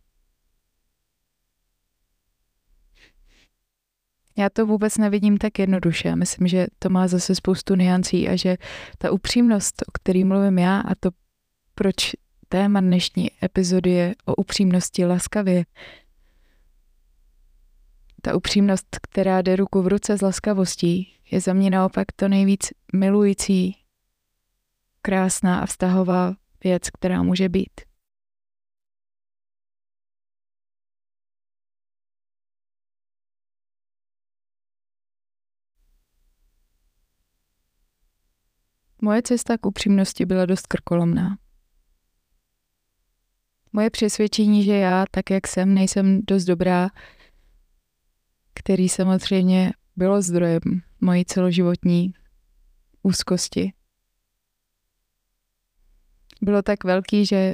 Já 4.39 4.49
to 4.49 4.65
vůbec 4.65 4.97
nevidím 4.97 5.37
tak 5.37 5.59
jednoduše. 5.59 6.15
Myslím, 6.15 6.47
že 6.47 6.67
to 6.79 6.89
má 6.89 7.07
zase 7.07 7.35
spoustu 7.35 7.75
niancí 7.75 8.29
a 8.29 8.35
že 8.35 8.57
ta 8.97 9.11
upřímnost, 9.11 9.81
o 9.87 9.91
který 9.91 10.23
mluvím 10.23 10.59
já 10.59 10.79
a 10.79 10.95
to, 10.99 11.09
proč 11.75 12.11
téma 12.49 12.81
dnešní 12.81 13.31
epizody 13.43 13.91
je 13.91 14.15
o 14.25 14.35
upřímnosti 14.35 15.05
laskavě, 15.05 15.65
ta 18.21 18.35
upřímnost, 18.35 18.87
která 19.01 19.41
jde 19.41 19.55
ruku 19.55 19.81
v 19.81 19.87
ruce 19.87 20.17
s 20.17 20.21
laskavostí, 20.21 21.13
je 21.31 21.41
za 21.41 21.53
mě 21.53 21.69
naopak 21.69 22.11
to 22.15 22.27
nejvíc 22.27 22.69
milující, 22.93 23.75
krásná 25.01 25.59
a 25.59 25.65
vztahová 25.65 26.35
věc, 26.63 26.89
která 26.89 27.23
může 27.23 27.49
být. 27.49 27.88
Moje 39.01 39.21
cesta 39.21 39.57
k 39.57 39.65
upřímnosti 39.65 40.25
byla 40.25 40.45
dost 40.45 40.67
krkolomná. 40.67 41.37
Moje 43.73 43.89
přesvědčení, 43.89 44.63
že 44.63 44.75
já, 44.75 45.05
tak 45.11 45.29
jak 45.29 45.47
jsem, 45.47 45.73
nejsem 45.73 46.21
dost 46.27 46.45
dobrá, 46.45 46.89
který 48.53 48.89
samozřejmě 48.89 49.71
bylo 49.95 50.21
zdrojem 50.21 50.61
mojí 51.01 51.25
celoživotní 51.25 52.13
úzkosti. 53.03 53.73
Bylo 56.41 56.61
tak 56.61 56.83
velký, 56.83 57.25
že 57.25 57.53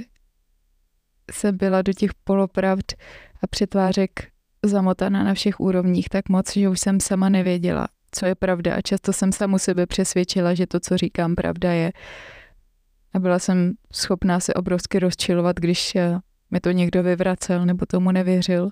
jsem 1.32 1.58
byla 1.58 1.82
do 1.82 1.94
těch 1.94 2.14
polopravd 2.14 2.94
a 3.44 3.48
přetvářek 3.48 4.32
zamotaná 4.66 5.24
na 5.24 5.34
všech 5.34 5.60
úrovních 5.60 6.10
tak 6.10 6.30
moc, 6.30 6.54
že 6.54 6.70
už 6.70 6.80
jsem 6.80 7.00
sama 7.00 7.30
nevěděla, 7.30 7.88
co 8.16 8.26
je 8.26 8.36
pravda 8.36 8.76
a 8.76 8.82
často 8.82 9.14
jsem 9.14 9.32
samu 9.32 9.60
sebe 9.60 9.86
přesvědčila, 9.86 10.54
že 10.54 10.68
to, 10.68 10.80
co 10.80 10.98
říkám, 10.98 11.36
pravda 11.36 11.74
je. 11.74 11.92
A 13.14 13.20
byla 13.20 13.40
jsem 13.40 13.74
schopná 13.94 14.40
se 14.40 14.54
obrovsky 14.54 15.00
rozčilovat, 15.00 15.56
když 15.56 15.96
eh, 15.96 16.20
mi 16.52 16.60
to 16.60 16.72
někdo 16.72 17.04
vyvracel 17.04 17.66
nebo 17.66 17.86
tomu 17.86 18.12
nevěřil. 18.12 18.70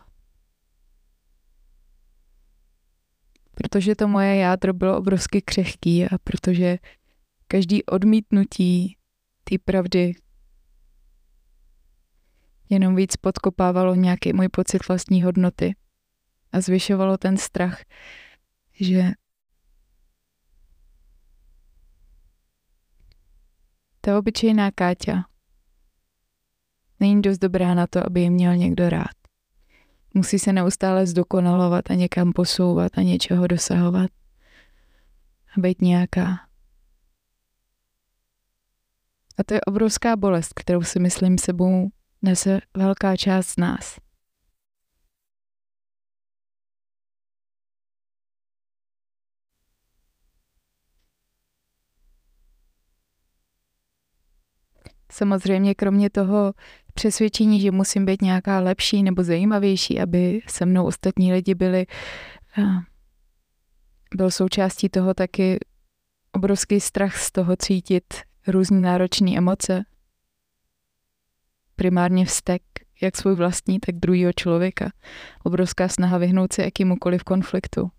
Protože 3.55 3.95
to 3.95 4.07
moje 4.07 4.35
jádro 4.35 4.73
bylo 4.73 4.97
obrovsky 4.97 5.41
křehký 5.41 6.05
a 6.05 6.17
protože 6.23 6.77
každý 7.47 7.85
odmítnutí 7.85 8.97
té 9.43 9.55
pravdy 9.65 10.13
jenom 12.69 12.95
víc 12.95 13.15
podkopávalo 13.15 13.95
nějaký 13.95 14.33
můj 14.33 14.49
pocit 14.49 14.87
vlastní 14.87 15.23
hodnoty 15.23 15.75
a 16.51 16.61
zvyšovalo 16.61 17.17
ten 17.17 17.37
strach, 17.37 17.81
že 18.73 19.11
Ta 24.05 24.19
obyčejná 24.19 24.71
Káťa 24.71 25.23
není 26.99 27.21
dost 27.21 27.37
dobrá 27.37 27.73
na 27.73 27.87
to, 27.87 28.05
aby 28.05 28.21
ji 28.21 28.29
měl 28.29 28.55
někdo 28.55 28.89
rád. 28.89 29.15
Musí 30.13 30.39
se 30.39 30.53
neustále 30.53 31.07
zdokonalovat 31.07 31.91
a 31.91 31.93
někam 31.93 32.33
posouvat 32.33 32.97
a 32.97 33.01
něčeho 33.01 33.47
dosahovat. 33.47 34.09
A 35.57 35.61
být 35.61 35.81
nějaká. 35.81 36.47
A 39.37 39.43
to 39.45 39.53
je 39.53 39.61
obrovská 39.61 40.15
bolest, 40.15 40.53
kterou 40.53 40.81
si 40.81 40.99
myslím 40.99 41.37
sebou 41.37 41.89
nese 42.21 42.59
velká 42.77 43.17
část 43.17 43.47
z 43.47 43.57
nás. 43.57 43.97
Samozřejmě 55.13 55.75
kromě 55.75 56.09
toho 56.09 56.53
přesvědčení, 56.93 57.61
že 57.61 57.71
musím 57.71 58.05
být 58.05 58.21
nějaká 58.21 58.59
lepší 58.59 59.03
nebo 59.03 59.23
zajímavější, 59.23 59.99
aby 59.99 60.41
se 60.47 60.65
mnou 60.65 60.85
ostatní 60.85 61.33
lidi 61.33 61.55
byli, 61.55 61.85
byl 64.15 64.31
součástí 64.31 64.89
toho 64.89 65.13
taky 65.13 65.59
obrovský 66.31 66.79
strach 66.79 67.17
z 67.17 67.31
toho 67.31 67.55
cítit 67.55 68.03
různé 68.47 68.79
náročné 68.79 69.37
emoce. 69.37 69.83
Primárně 71.75 72.25
vztek, 72.25 72.61
jak 73.01 73.17
svůj 73.17 73.35
vlastní, 73.35 73.79
tak 73.79 73.95
druhého 73.95 74.33
člověka. 74.33 74.91
Obrovská 75.43 75.87
snaha 75.87 76.17
vyhnout 76.17 76.53
se 76.53 76.63
jakýmukoliv 76.63 77.23
konfliktu. 77.23 77.91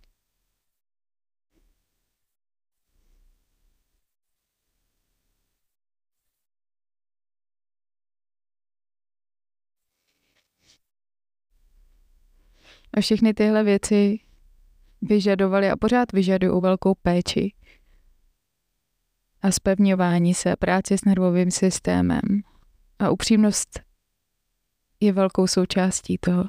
A 12.94 13.00
všechny 13.00 13.34
tyhle 13.34 13.64
věci 13.64 14.18
vyžadovaly 15.02 15.70
a 15.70 15.76
pořád 15.76 16.12
vyžadují 16.12 16.60
velkou 16.60 16.94
péči 16.94 17.54
a 19.42 19.50
spevňování 19.50 20.34
se, 20.34 20.56
práci 20.56 20.98
s 20.98 21.04
nervovým 21.04 21.50
systémem. 21.50 22.20
A 22.98 23.10
upřímnost 23.10 23.80
je 25.00 25.12
velkou 25.12 25.46
součástí 25.46 26.18
toho. 26.18 26.44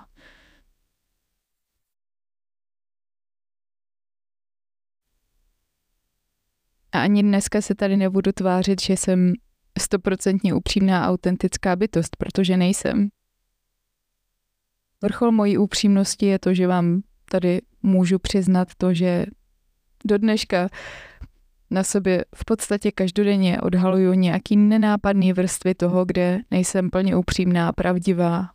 A 6.91 7.01
ani 7.01 7.23
dneska 7.23 7.61
se 7.61 7.75
tady 7.75 7.97
nebudu 7.97 8.31
tvářit, 8.31 8.81
že 8.81 8.93
jsem 8.93 9.33
stoprocentně 9.79 10.53
upřímná 10.53 11.09
autentická 11.09 11.75
bytost, 11.75 12.15
protože 12.15 12.57
nejsem. 12.57 13.09
Vrchol 15.03 15.31
mojí 15.31 15.57
upřímnosti 15.57 16.25
je 16.25 16.39
to, 16.39 16.53
že 16.53 16.67
vám 16.67 17.01
tady 17.29 17.61
můžu 17.83 18.19
přiznat 18.19 18.67
to, 18.77 18.93
že 18.93 19.25
do 20.05 20.17
dneška 20.17 20.69
na 21.71 21.83
sobě 21.83 22.25
v 22.35 22.45
podstatě 22.45 22.91
každodenně 22.91 23.61
odhaluju 23.61 24.13
nějaký 24.13 24.57
nenápadný 24.57 25.33
vrstvy 25.33 25.75
toho, 25.75 26.05
kde 26.05 26.39
nejsem 26.51 26.89
plně 26.89 27.15
upřímná, 27.15 27.71
pravdivá. 27.71 28.49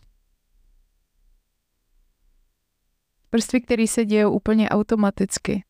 Vrstvy, 3.32 3.60
které 3.60 3.86
se 3.86 4.04
dějí 4.04 4.24
úplně 4.24 4.68
automaticky. 4.68 5.64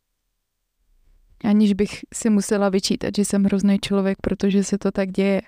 Aniž 1.44 1.72
bych 1.72 2.00
si 2.14 2.30
musela 2.30 2.68
vyčítat, 2.68 3.16
že 3.16 3.24
jsem 3.24 3.44
hrozný 3.44 3.78
člověk, 3.78 4.18
protože 4.20 4.64
se 4.64 4.78
to 4.78 4.90
tak 4.90 5.10
děje 5.10 5.42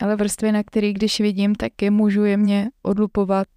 ale 0.00 0.16
vrstvy, 0.16 0.52
na 0.52 0.62
který 0.62 0.92
když 0.92 1.20
vidím, 1.20 1.54
tak 1.54 1.82
je 1.82 1.90
můžu 1.90 2.24
jemně 2.24 2.70
odlupovat, 2.82 3.48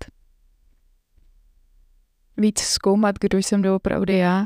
víc 2.38 2.60
zkoumat, 2.60 3.16
kdo 3.20 3.38
jsem 3.38 3.62
doopravdy 3.62 4.18
já, 4.18 4.46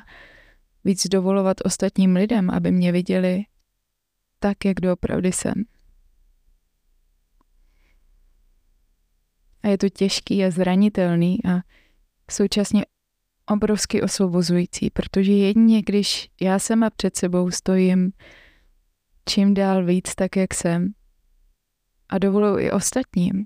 víc 0.83 1.07
dovolovat 1.07 1.57
ostatním 1.65 2.15
lidem, 2.15 2.49
aby 2.49 2.71
mě 2.71 2.91
viděli 2.91 3.43
tak, 4.39 4.65
jak 4.65 4.79
doopravdy 4.79 5.31
jsem. 5.31 5.53
A 9.63 9.67
je 9.67 9.77
to 9.77 9.89
těžký 9.89 10.45
a 10.45 10.51
zranitelný 10.51 11.39
a 11.45 11.59
současně 12.31 12.85
obrovsky 13.45 14.01
osvobozující, 14.01 14.89
protože 14.89 15.31
jedině, 15.31 15.81
když 15.81 16.29
já 16.41 16.59
sama 16.59 16.89
před 16.89 17.15
sebou 17.15 17.51
stojím 17.51 18.11
čím 19.29 19.53
dál 19.53 19.85
víc 19.85 20.15
tak, 20.15 20.35
jak 20.35 20.53
jsem, 20.53 20.93
a 22.11 22.17
dovoluji 22.17 22.65
i 22.65 22.71
ostatním, 22.71 23.45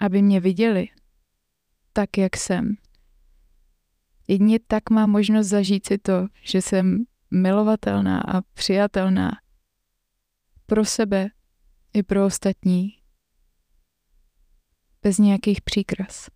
aby 0.00 0.22
mě 0.22 0.40
viděli 0.40 0.88
tak, 1.92 2.18
jak 2.18 2.36
jsem. 2.36 2.74
Jedině 4.28 4.58
tak 4.66 4.90
má 4.90 5.06
možnost 5.06 5.46
zažít 5.46 5.86
si 5.86 5.98
to, 5.98 6.26
že 6.42 6.62
jsem 6.62 7.04
milovatelná 7.30 8.20
a 8.20 8.40
přijatelná 8.40 9.30
pro 10.66 10.84
sebe 10.84 11.28
i 11.94 12.02
pro 12.02 12.26
ostatní, 12.26 12.90
bez 15.02 15.18
nějakých 15.18 15.60
příkras. 15.62 16.28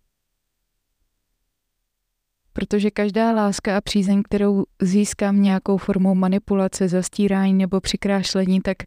Protože 2.53 2.91
každá 2.91 3.31
láska 3.31 3.77
a 3.77 3.81
přízeň, 3.81 4.23
kterou 4.23 4.63
získám 4.81 5.41
nějakou 5.41 5.77
formou 5.77 6.15
manipulace, 6.15 6.87
zastírání 6.87 7.53
nebo 7.53 7.81
přikrášlení, 7.81 8.61
tak 8.61 8.77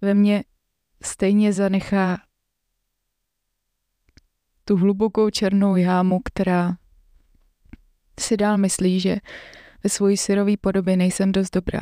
ve 0.00 0.14
mně 0.14 0.44
stejně 1.06 1.52
zanechá 1.52 2.18
tu 4.64 4.76
hlubokou 4.76 5.30
černou 5.30 5.76
jámu, 5.76 6.20
která 6.24 6.76
si 8.20 8.36
dál 8.36 8.58
myslí, 8.58 9.00
že 9.00 9.16
ve 9.84 9.90
svojí 9.90 10.16
syrový 10.16 10.56
podobě 10.56 10.96
nejsem 10.96 11.32
dost 11.32 11.50
dobrá. 11.50 11.80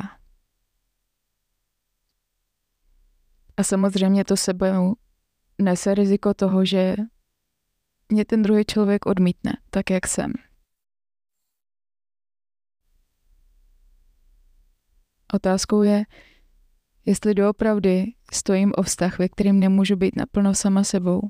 A 3.57 3.63
samozřejmě 3.63 4.25
to 4.25 4.37
sebou 4.37 4.95
nese 5.61 5.95
riziko 5.95 6.33
toho, 6.33 6.65
že 6.65 6.95
mě 8.09 8.25
ten 8.25 8.41
druhý 8.41 8.65
člověk 8.65 9.05
odmítne, 9.05 9.57
tak 9.69 9.89
jak 9.89 10.07
jsem. 10.07 10.33
Otázkou 15.33 15.81
je, 15.81 16.03
jestli 17.05 17.33
doopravdy 17.33 18.05
stojím 18.33 18.73
o 18.77 18.81
vztah, 18.83 19.19
ve 19.19 19.29
kterým 19.29 19.59
nemůžu 19.59 19.95
být 19.95 20.15
naplno 20.15 20.55
sama 20.55 20.83
sebou. 20.83 21.21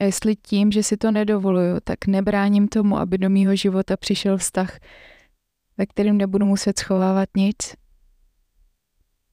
A 0.00 0.04
jestli 0.04 0.36
tím, 0.36 0.72
že 0.72 0.82
si 0.82 0.96
to 0.96 1.10
nedovoluju, 1.10 1.76
tak 1.84 2.06
nebráním 2.06 2.68
tomu, 2.68 2.98
aby 2.98 3.18
do 3.18 3.30
mýho 3.30 3.56
života 3.56 3.96
přišel 3.96 4.36
vztah, 4.38 4.78
ve 5.76 5.86
kterým 5.86 6.16
nebudu 6.18 6.46
muset 6.46 6.78
schovávat 6.78 7.28
nic. 7.36 7.76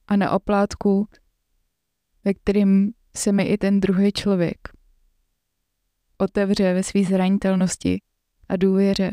A 0.06 0.16
na 0.16 0.30
oplátku, 0.30 1.08
ve 2.24 2.34
kterým 2.34 2.92
se 3.16 3.32
mi 3.32 3.42
i 3.42 3.58
ten 3.58 3.80
druhý 3.80 4.12
člověk 4.12 4.58
otevře 6.18 6.74
ve 6.74 6.82
své 6.82 7.04
zranitelnosti 7.04 8.02
a 8.48 8.56
důvěře. 8.56 9.10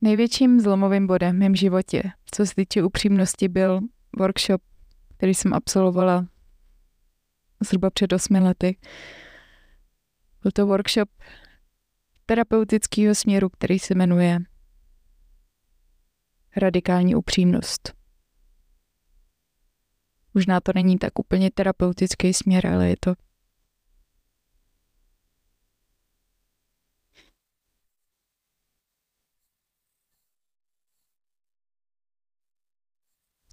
Největším 0.00 0.60
zlomovým 0.60 1.06
bodem 1.06 1.36
v 1.36 1.38
mém 1.38 1.56
životě, 1.56 2.02
co 2.30 2.46
se 2.46 2.54
týče 2.54 2.82
upřímnosti, 2.82 3.48
byl 3.48 3.80
workshop, 4.18 4.62
který 5.16 5.34
jsem 5.34 5.54
absolvovala 5.54 6.26
zhruba 7.60 7.90
před 7.90 8.12
osmi 8.12 8.40
lety. 8.40 8.78
Byl 10.42 10.50
to 10.52 10.66
workshop 10.66 11.08
terapeutického 12.26 13.14
směru, 13.14 13.48
který 13.48 13.78
se 13.78 13.94
jmenuje 13.94 14.38
Radikální 16.56 17.14
upřímnost. 17.14 17.92
Možná 20.34 20.60
to 20.60 20.72
není 20.74 20.98
tak 20.98 21.18
úplně 21.18 21.50
terapeutický 21.50 22.34
směr, 22.34 22.66
ale 22.66 22.88
je 22.88 22.96
to 23.00 23.14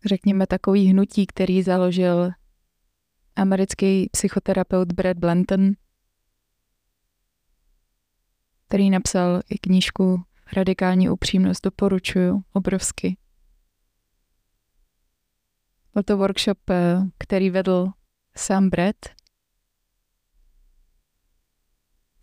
řekněme, 0.06 0.48
takový 0.48 0.88
hnutí, 0.88 1.28
který 1.28 1.64
založil 1.64 2.32
americký 3.36 4.10
psychoterapeut 4.12 4.94
Brad 4.94 5.18
Blanton, 5.18 5.72
který 8.68 8.90
napsal 8.90 9.42
i 9.50 9.58
knížku 9.58 10.24
Radikální 10.54 11.10
upřímnost, 11.10 11.64
doporučuju 11.64 12.44
obrovsky. 12.54 13.18
Byl 15.94 16.04
to 16.04 16.18
workshop, 16.18 16.70
eh, 16.70 16.98
který 17.18 17.50
vedl 17.50 17.88
sám 18.38 18.70
Brad. 18.70 18.96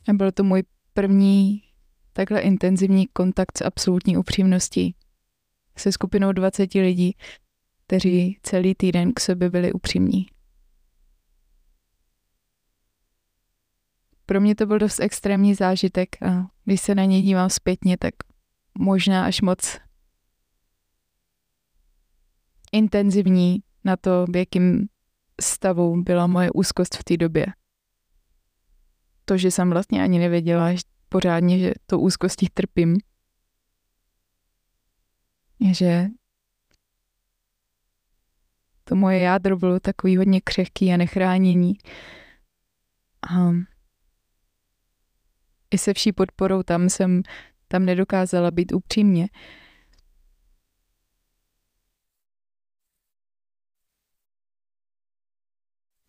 A 0.08 0.12
byl 0.12 0.32
to 0.32 0.44
můj 0.44 0.62
první 0.94 1.62
takhle 2.12 2.40
intenzivní 2.40 3.06
kontakt 3.06 3.58
s 3.58 3.64
absolutní 3.64 4.16
upřímností 4.16 4.96
se 5.76 5.92
skupinou 5.92 6.32
20 6.32 6.74
lidí, 6.74 7.16
kteří 7.92 8.38
celý 8.42 8.74
týden 8.74 9.12
k 9.12 9.20
sobě 9.20 9.50
byli 9.50 9.72
upřímní. 9.72 10.26
Pro 14.26 14.40
mě 14.40 14.54
to 14.54 14.66
byl 14.66 14.78
dost 14.78 15.00
extrémní 15.00 15.54
zážitek 15.54 16.22
a 16.22 16.46
když 16.64 16.80
se 16.80 16.94
na 16.94 17.04
něj 17.04 17.22
dívám 17.22 17.50
zpětně, 17.50 17.96
tak 17.98 18.14
možná 18.78 19.24
až 19.24 19.40
moc 19.40 19.78
intenzivní 22.72 23.62
na 23.84 23.96
to, 23.96 24.26
v 24.32 24.36
jakým 24.36 24.88
stavu 25.40 26.02
byla 26.02 26.26
moje 26.26 26.50
úzkost 26.50 26.96
v 26.96 27.04
té 27.04 27.16
době. 27.16 27.46
To, 29.24 29.36
že 29.36 29.50
jsem 29.50 29.70
vlastně 29.70 30.02
ani 30.02 30.18
nevěděla 30.18 30.72
že 30.72 30.78
pořádně, 31.08 31.58
že 31.58 31.72
to 31.86 32.00
úzkostí 32.00 32.48
trpím. 32.54 32.96
Že 35.72 36.08
to 38.84 38.94
moje 38.94 39.18
jádro 39.18 39.56
bylo 39.56 39.80
takový 39.80 40.16
hodně 40.16 40.40
křehký 40.40 40.92
a 40.92 40.96
nechránění. 40.96 41.74
A 43.30 43.52
i 45.70 45.78
se 45.78 45.94
vší 45.94 46.12
podporou 46.12 46.62
tam 46.62 46.88
jsem 46.88 47.22
tam 47.68 47.84
nedokázala 47.84 48.50
být 48.50 48.72
upřímně. 48.72 49.28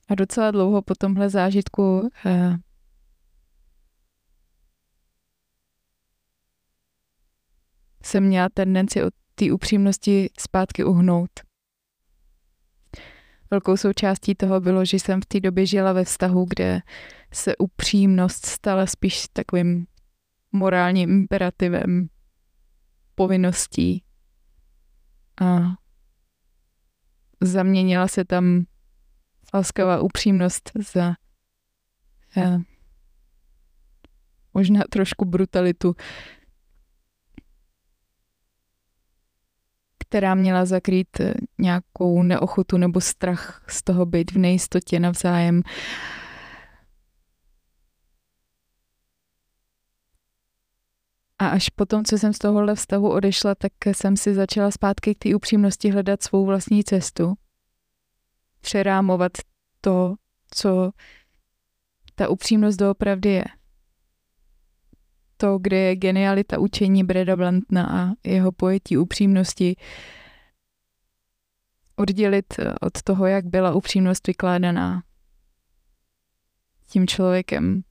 A 0.09 0.15
docela 0.15 0.51
dlouho 0.51 0.81
po 0.81 0.95
tomhle 0.95 1.29
zážitku 1.29 2.09
eh, 2.25 2.57
jsem 8.03 8.23
měla 8.23 8.49
tendenci 8.53 9.03
od 9.03 9.13
té 9.36 9.51
upřímnosti 9.51 10.29
zpátky 10.39 10.83
uhnout. 10.83 11.52
Velkou 13.53 13.77
součástí 13.77 14.35
toho 14.35 14.59
bylo, 14.59 14.85
že 14.85 14.99
jsem 14.99 15.21
v 15.21 15.25
té 15.25 15.39
době 15.39 15.65
žila 15.65 15.93
ve 15.93 16.03
vztahu, 16.03 16.45
kde 16.49 16.81
se 17.33 17.55
upřímnost 17.57 18.45
stala 18.45 18.85
spíš 18.85 19.27
takovým 19.33 19.87
morálním 20.51 21.09
imperativem, 21.09 22.09
povinností. 23.15 24.03
A 25.41 25.61
zaměnila 27.41 28.07
se 28.07 28.25
tam 28.25 28.65
laskavá 29.53 30.01
upřímnost 30.01 30.71
za 30.93 31.15
ja, 32.35 32.59
možná 34.53 34.81
trošku 34.89 35.25
brutalitu, 35.25 35.95
která 40.13 40.36
měla 40.36 40.65
zakrýt 40.65 41.19
eh, 41.19 41.34
nějakou 41.60 42.23
neochotu 42.23 42.78
nebo 42.78 43.02
strach 43.02 43.65
z 43.67 43.84
toho 43.84 44.06
být 44.06 44.32
v 44.32 44.38
nejistotě 44.38 44.99
navzájem. 44.99 45.62
A 51.39 51.47
až 51.47 51.69
potom, 51.69 52.06
co 52.06 52.17
jsem 52.17 52.34
z 52.34 52.39
tohohle 52.39 52.76
vztahu 52.76 53.10
odešla, 53.10 53.56
tak 53.56 53.71
jsem 53.86 54.17
si 54.17 54.34
začala 54.34 54.71
zpátky 54.71 55.15
k 55.15 55.17
té 55.17 55.36
upřímnosti 55.36 55.89
hledat 55.89 56.23
svou 56.23 56.45
vlastní 56.45 56.84
cestu. 56.84 57.34
Přerámovat 58.62 59.32
to, 59.82 60.15
co 60.52 60.91
ta 62.15 62.30
upřímnost 62.30 62.80
doopravdy 62.80 63.30
je. 63.30 63.45
To, 65.43 65.58
kde 65.58 65.77
je 65.77 65.95
genialita 65.95 66.60
učení 66.60 67.03
Breda 67.03 67.36
Blantna 67.36 67.86
a 67.86 68.13
jeho 68.23 68.51
pojetí 68.51 68.97
upřímnosti, 68.97 69.75
oddělit 71.95 72.53
od 72.82 73.01
toho, 73.01 73.25
jak 73.25 73.45
byla 73.45 73.73
upřímnost 73.73 74.27
vykládaná 74.27 75.03
tím 76.88 77.08
člověkem. 77.08 77.84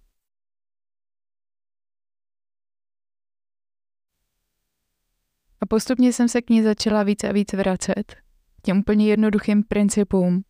A 5.60 5.66
postupně 5.66 6.12
jsem 6.12 6.28
se 6.28 6.42
k 6.42 6.50
ní 6.50 6.62
začala 6.62 7.02
víc 7.02 7.24
a 7.24 7.32
víc 7.32 7.52
vracet. 7.52 8.16
Těm 8.62 8.78
úplně 8.78 9.06
jednoduchým 9.06 9.62
principům, 9.62 10.44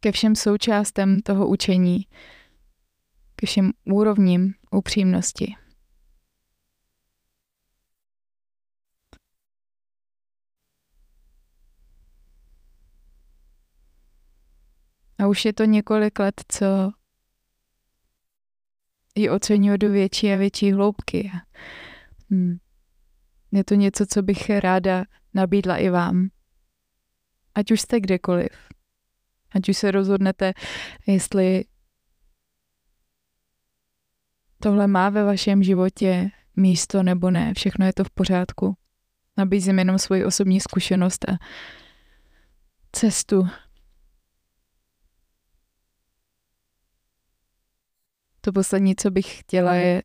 ke 0.00 0.12
všem 0.12 0.36
součástem 0.36 1.20
toho 1.20 1.48
učení, 1.48 2.06
ke 3.40 3.46
všem 3.46 3.70
úrovním 3.84 4.54
upřímnosti. 4.70 5.54
A 15.18 15.26
už 15.26 15.44
je 15.44 15.52
to 15.52 15.64
několik 15.64 16.18
let, 16.18 16.34
co 16.48 16.66
ji 19.16 19.30
oceňuji 19.30 19.78
do 19.78 19.90
větší 19.90 20.32
a 20.32 20.36
větší 20.36 20.72
hloubky. 20.72 21.30
Hmm. 22.30 22.58
Je 23.52 23.64
to 23.64 23.74
něco, 23.74 24.06
co 24.06 24.22
bych 24.22 24.50
ráda 24.50 25.04
nabídla 25.34 25.76
i 25.76 25.90
vám. 25.90 26.28
Ať 27.54 27.70
už 27.70 27.80
jste 27.80 28.00
kdekoliv. 28.00 28.52
Ať 29.52 29.68
už 29.68 29.76
se 29.76 29.90
rozhodnete, 29.90 30.52
jestli 31.06 31.64
tohle 34.62 34.86
má 34.86 35.08
ve 35.08 35.24
vašem 35.24 35.62
životě 35.62 36.30
místo 36.56 37.02
nebo 37.02 37.30
ne, 37.30 37.54
všechno 37.54 37.86
je 37.86 37.92
to 37.92 38.04
v 38.04 38.10
pořádku. 38.10 38.76
Nabízím 39.36 39.78
jenom 39.78 39.98
svoji 39.98 40.24
osobní 40.24 40.60
zkušenost 40.60 41.28
a 41.28 41.38
cestu. 42.92 43.48
To 48.40 48.52
poslední, 48.52 48.96
co 48.96 49.10
bych 49.10 49.38
chtěla, 49.38 49.74
je 49.74 50.02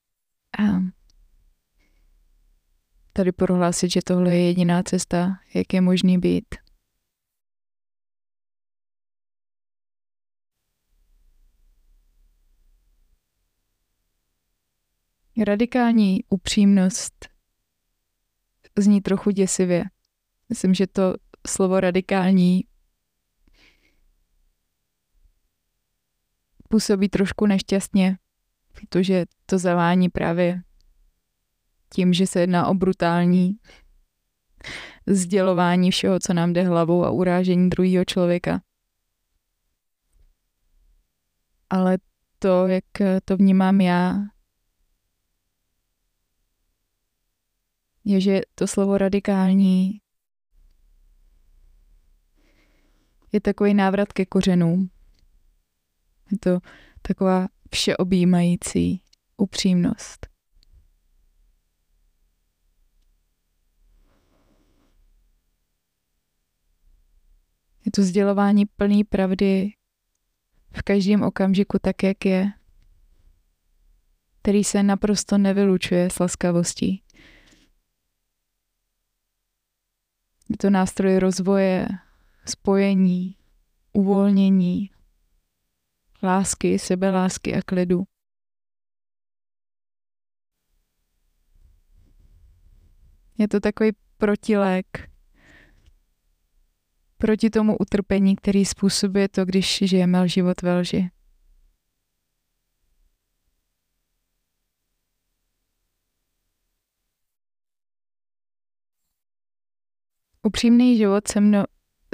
tady 3.13 3.31
prohlásit, 3.31 3.91
že 3.91 3.99
tohle 4.03 4.35
je 4.35 4.45
jediná 4.45 4.83
cesta, 4.83 5.39
jak 5.53 5.73
je 5.73 5.81
možný 5.81 6.17
být. 6.17 6.64
Radikální 15.43 16.23
upřímnost 16.29 17.29
zní 18.77 19.01
trochu 19.01 19.31
děsivě. 19.31 19.83
Myslím, 20.49 20.73
že 20.73 20.87
to 20.87 21.13
slovo 21.47 21.79
radikální 21.79 22.63
působí 26.69 27.09
trošku 27.09 27.45
nešťastně, 27.45 28.17
protože 28.73 29.25
to 29.45 29.57
zavání 29.57 30.09
právě 30.09 30.61
tím, 31.93 32.13
že 32.13 32.27
se 32.27 32.39
jedná 32.39 32.67
o 32.67 32.73
brutální 32.73 33.57
sdělování 35.07 35.91
všeho, 35.91 36.19
co 36.19 36.33
nám 36.33 36.53
jde 36.53 36.63
hlavou 36.63 37.05
a 37.05 37.09
urážení 37.09 37.69
druhého 37.69 38.05
člověka. 38.05 38.61
Ale 41.69 41.97
to, 42.39 42.67
jak 42.67 42.85
to 43.25 43.37
vnímám 43.37 43.81
já, 43.81 44.15
je, 48.05 48.21
že 48.21 48.41
to 48.55 48.67
slovo 48.67 48.97
radikální 48.97 50.01
je 53.31 53.41
takový 53.41 53.73
návrat 53.73 54.13
ke 54.13 54.25
kořenům. 54.25 54.89
Je 56.31 56.37
to 56.37 56.59
taková 57.01 57.47
všeobjímající 57.71 59.01
upřímnost. 59.37 60.27
Je 67.85 67.91
to 67.91 68.03
sdělování 68.03 68.65
plný 68.65 69.03
pravdy 69.03 69.71
v 70.77 70.81
každém 70.81 71.23
okamžiku 71.23 71.77
tak, 71.81 72.03
jak 72.03 72.25
je, 72.25 72.47
který 74.41 74.63
se 74.63 74.83
naprosto 74.83 75.37
nevylučuje 75.37 76.09
s 76.09 76.19
laskavostí. 76.19 77.04
Je 80.49 80.57
to 80.57 80.69
nástroj 80.69 81.19
rozvoje, 81.19 81.87
spojení, 82.45 83.35
uvolnění, 83.93 84.91
lásky, 86.23 86.79
sebelásky 86.79 87.55
a 87.55 87.61
klidu. 87.61 88.03
Je 93.37 93.47
to 93.47 93.59
takový 93.59 93.91
protilék 94.17 95.09
proti 97.17 97.49
tomu 97.49 97.77
utrpení, 97.77 98.35
který 98.35 98.65
způsobuje 98.65 99.29
to, 99.29 99.45
když 99.45 99.77
žijeme 99.81 100.27
život 100.27 100.61
ve 100.61 100.77
lži. 100.79 101.09
Upřímný 110.45 110.97
život 110.97 111.27
se 111.27 111.41
mnou 111.41 111.63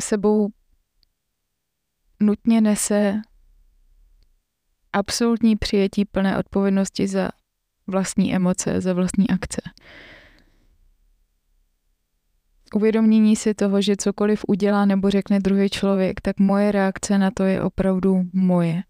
sebou 0.01 0.49
nutně 2.19 2.61
nese 2.61 3.21
absolutní 4.93 5.55
přijetí 5.55 6.05
plné 6.05 6.37
odpovědnosti 6.37 7.07
za 7.07 7.29
vlastní 7.87 8.35
emoce, 8.35 8.81
za 8.81 8.93
vlastní 8.93 9.29
akce. 9.29 9.61
Uvědomění 12.75 13.35
si 13.35 13.53
toho, 13.53 13.81
že 13.81 13.97
cokoliv 13.97 14.45
udělá 14.47 14.85
nebo 14.85 15.09
řekne 15.09 15.39
druhý 15.39 15.69
člověk, 15.69 16.21
tak 16.21 16.39
moje 16.39 16.71
reakce 16.71 17.17
na 17.17 17.31
to 17.31 17.43
je 17.43 17.61
opravdu 17.61 18.21
moje. 18.33 18.83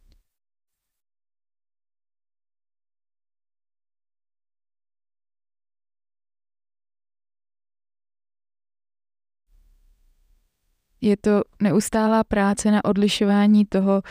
Je 11.02 11.18
to 11.18 11.42
neustálá 11.62 12.24
práce 12.24 12.72
na 12.72 12.86
odlišování 12.86 13.66
toho, 13.66 14.02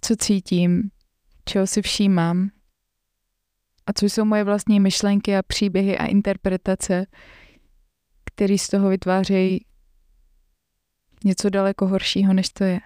co 0.00 0.16
cítím, 0.16 0.90
čeho 1.44 1.66
si 1.66 1.82
všímám 1.82 2.50
a 3.86 3.92
co 3.92 4.06
jsou 4.06 4.24
moje 4.24 4.44
vlastní 4.44 4.80
myšlenky 4.80 5.36
a 5.36 5.42
příběhy 5.42 5.98
a 5.98 6.06
interpretace, 6.06 7.06
které 8.24 8.58
z 8.58 8.68
toho 8.68 8.88
vytvářejí 8.88 9.66
něco 11.24 11.50
daleko 11.50 11.86
horšího, 11.86 12.32
než 12.32 12.48
to 12.48 12.64
je. 12.64 12.80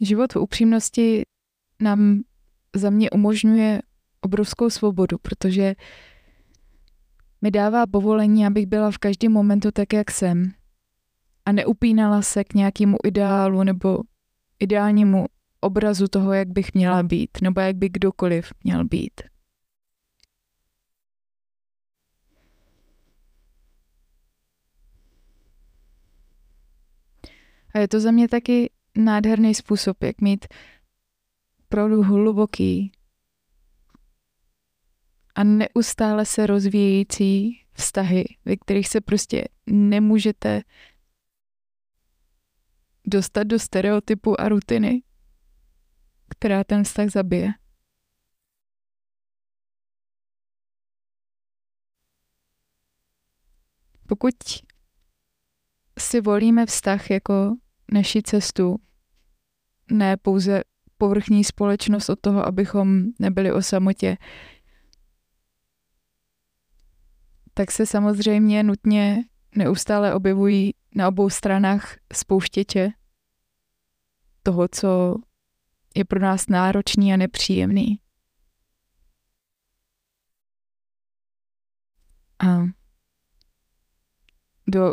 Život 0.00 0.32
v 0.32 0.36
upřímnosti 0.36 1.22
nám 1.80 2.22
za 2.76 2.90
mě 2.90 3.10
umožňuje 3.10 3.82
obrovskou 4.20 4.70
svobodu, 4.70 5.18
protože 5.18 5.74
mi 7.42 7.50
dává 7.50 7.86
povolení, 7.86 8.46
abych 8.46 8.66
byla 8.66 8.90
v 8.90 8.98
každém 8.98 9.32
momentu 9.32 9.70
tak, 9.70 9.92
jak 9.92 10.10
jsem. 10.10 10.52
A 11.46 11.52
neupínala 11.52 12.22
se 12.22 12.44
k 12.44 12.54
nějakému 12.54 12.96
ideálu 13.04 13.62
nebo 13.62 13.98
ideálnímu 14.58 15.26
obrazu 15.60 16.08
toho, 16.08 16.32
jak 16.32 16.48
bych 16.48 16.74
měla 16.74 17.02
být, 17.02 17.30
nebo 17.42 17.60
jak 17.60 17.76
by 17.76 17.88
kdokoliv 17.88 18.52
měl 18.64 18.84
být. 18.84 19.20
A 27.74 27.78
je 27.78 27.88
to 27.88 28.00
za 28.00 28.10
mě 28.10 28.28
taky 28.28 28.70
nádherný 28.96 29.54
způsob, 29.54 30.02
jak 30.02 30.20
mít 30.20 30.46
opravdu 31.68 32.02
hluboký 32.02 32.92
a 35.34 35.44
neustále 35.44 36.26
se 36.26 36.46
rozvíjející 36.46 37.64
vztahy, 37.72 38.24
ve 38.44 38.56
kterých 38.56 38.88
se 38.88 39.00
prostě 39.00 39.44
nemůžete 39.66 40.62
dostat 43.06 43.44
do 43.44 43.58
stereotypu 43.58 44.40
a 44.40 44.48
rutiny, 44.48 45.02
která 46.28 46.64
ten 46.64 46.84
vztah 46.84 47.08
zabije. 47.08 47.52
Pokud 54.08 54.34
si 55.98 56.20
volíme 56.20 56.66
vztah 56.66 57.10
jako 57.10 57.56
naši 57.92 58.22
cestu, 58.22 58.76
ne 59.90 60.16
pouze 60.16 60.62
povrchní 60.98 61.44
společnost 61.44 62.08
od 62.08 62.20
toho, 62.20 62.46
abychom 62.46 63.04
nebyli 63.18 63.52
o 63.52 63.62
samotě, 63.62 64.16
tak 67.54 67.70
se 67.70 67.86
samozřejmě 67.86 68.62
nutně 68.62 69.24
neustále 69.56 70.14
objevují 70.14 70.74
na 70.94 71.08
obou 71.08 71.30
stranách 71.30 71.96
spouštěče 72.12 72.90
toho, 74.42 74.68
co 74.68 75.14
je 75.94 76.04
pro 76.04 76.20
nás 76.20 76.48
náročný 76.48 77.12
a 77.14 77.16
nepříjemný. 77.16 78.00
A 82.46 82.64
do 84.66 84.92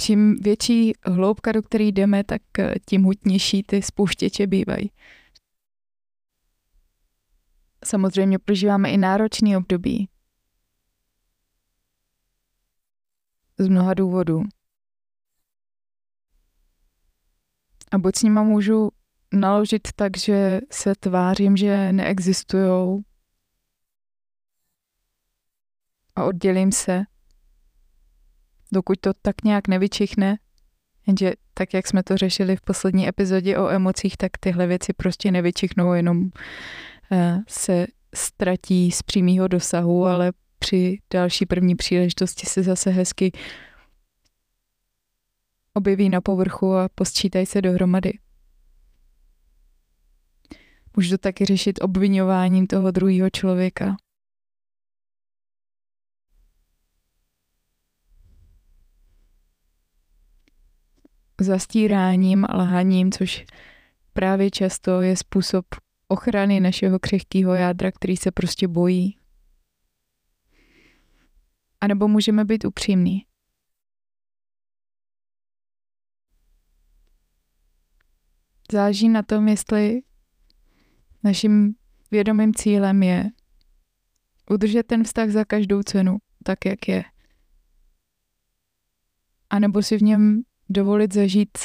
čím 0.00 0.36
větší 0.40 0.92
hloubka, 1.06 1.52
do 1.52 1.62
které 1.62 1.84
jdeme, 1.84 2.24
tak 2.24 2.42
tím 2.86 3.02
hutnější 3.02 3.62
ty 3.62 3.82
spouštěče 3.82 4.46
bývají. 4.46 4.90
Samozřejmě 7.84 8.38
prožíváme 8.38 8.90
i 8.90 8.96
náročný 8.96 9.56
období. 9.56 10.08
Z 13.58 13.68
mnoha 13.68 13.94
důvodů. 13.94 14.42
A 17.92 17.98
buď 17.98 18.16
s 18.16 18.22
nima 18.22 18.42
můžu 18.42 18.90
naložit 19.32 19.88
tak, 19.96 20.16
že 20.16 20.60
se 20.70 20.94
tvářím, 20.94 21.56
že 21.56 21.92
neexistujou 21.92 23.02
a 26.16 26.24
oddělím 26.24 26.72
se, 26.72 27.02
dokud 28.72 29.00
to 29.00 29.12
tak 29.22 29.44
nějak 29.44 29.68
nevyčichne, 29.68 30.38
jenže 31.06 31.32
tak, 31.54 31.74
jak 31.74 31.86
jsme 31.86 32.02
to 32.02 32.16
řešili 32.16 32.56
v 32.56 32.60
poslední 32.60 33.08
epizodě 33.08 33.58
o 33.58 33.68
emocích, 33.68 34.16
tak 34.16 34.30
tyhle 34.40 34.66
věci 34.66 34.92
prostě 34.92 35.30
nevyčichnou, 35.30 35.92
jenom 35.92 36.30
se 37.48 37.86
ztratí 38.14 38.90
z 38.90 39.02
přímého 39.02 39.48
dosahu, 39.48 40.04
ale 40.04 40.32
při 40.58 40.98
další 41.12 41.46
první 41.46 41.74
příležitosti 41.74 42.46
se 42.46 42.62
zase 42.62 42.90
hezky 42.90 43.32
objeví 45.74 46.08
na 46.08 46.20
povrchu 46.20 46.74
a 46.74 46.88
posčítají 46.94 47.46
se 47.46 47.62
dohromady. 47.62 48.12
Můžu 50.96 51.10
to 51.10 51.18
taky 51.18 51.44
řešit 51.44 51.78
obvinováním 51.82 52.66
toho 52.66 52.90
druhého 52.90 53.30
člověka. 53.30 53.96
Zastíráním 61.40 62.44
a 62.48 62.56
lhaním, 62.56 63.12
což 63.12 63.44
právě 64.12 64.50
často 64.50 65.00
je 65.00 65.16
způsob, 65.16 65.66
ochrany 66.12 66.60
našeho 66.60 66.98
křehkého 66.98 67.54
jádra, 67.54 67.92
který 67.92 68.16
se 68.16 68.30
prostě 68.30 68.68
bojí. 68.68 69.18
A 71.80 71.86
nebo 71.86 72.08
můžeme 72.08 72.44
být 72.44 72.64
upřímní. 72.64 73.26
Záleží 78.72 79.08
na 79.08 79.22
tom, 79.22 79.48
jestli 79.48 80.02
naším 81.22 81.74
vědomým 82.10 82.54
cílem 82.54 83.02
je 83.02 83.30
udržet 84.50 84.86
ten 84.86 85.04
vztah 85.04 85.30
za 85.30 85.44
každou 85.44 85.82
cenu, 85.82 86.16
tak 86.44 86.64
jak 86.64 86.88
je. 86.88 87.04
A 89.50 89.58
nebo 89.58 89.82
si 89.82 89.96
v 89.96 90.02
něm 90.02 90.42
dovolit 90.68 91.14
zažít 91.14 91.58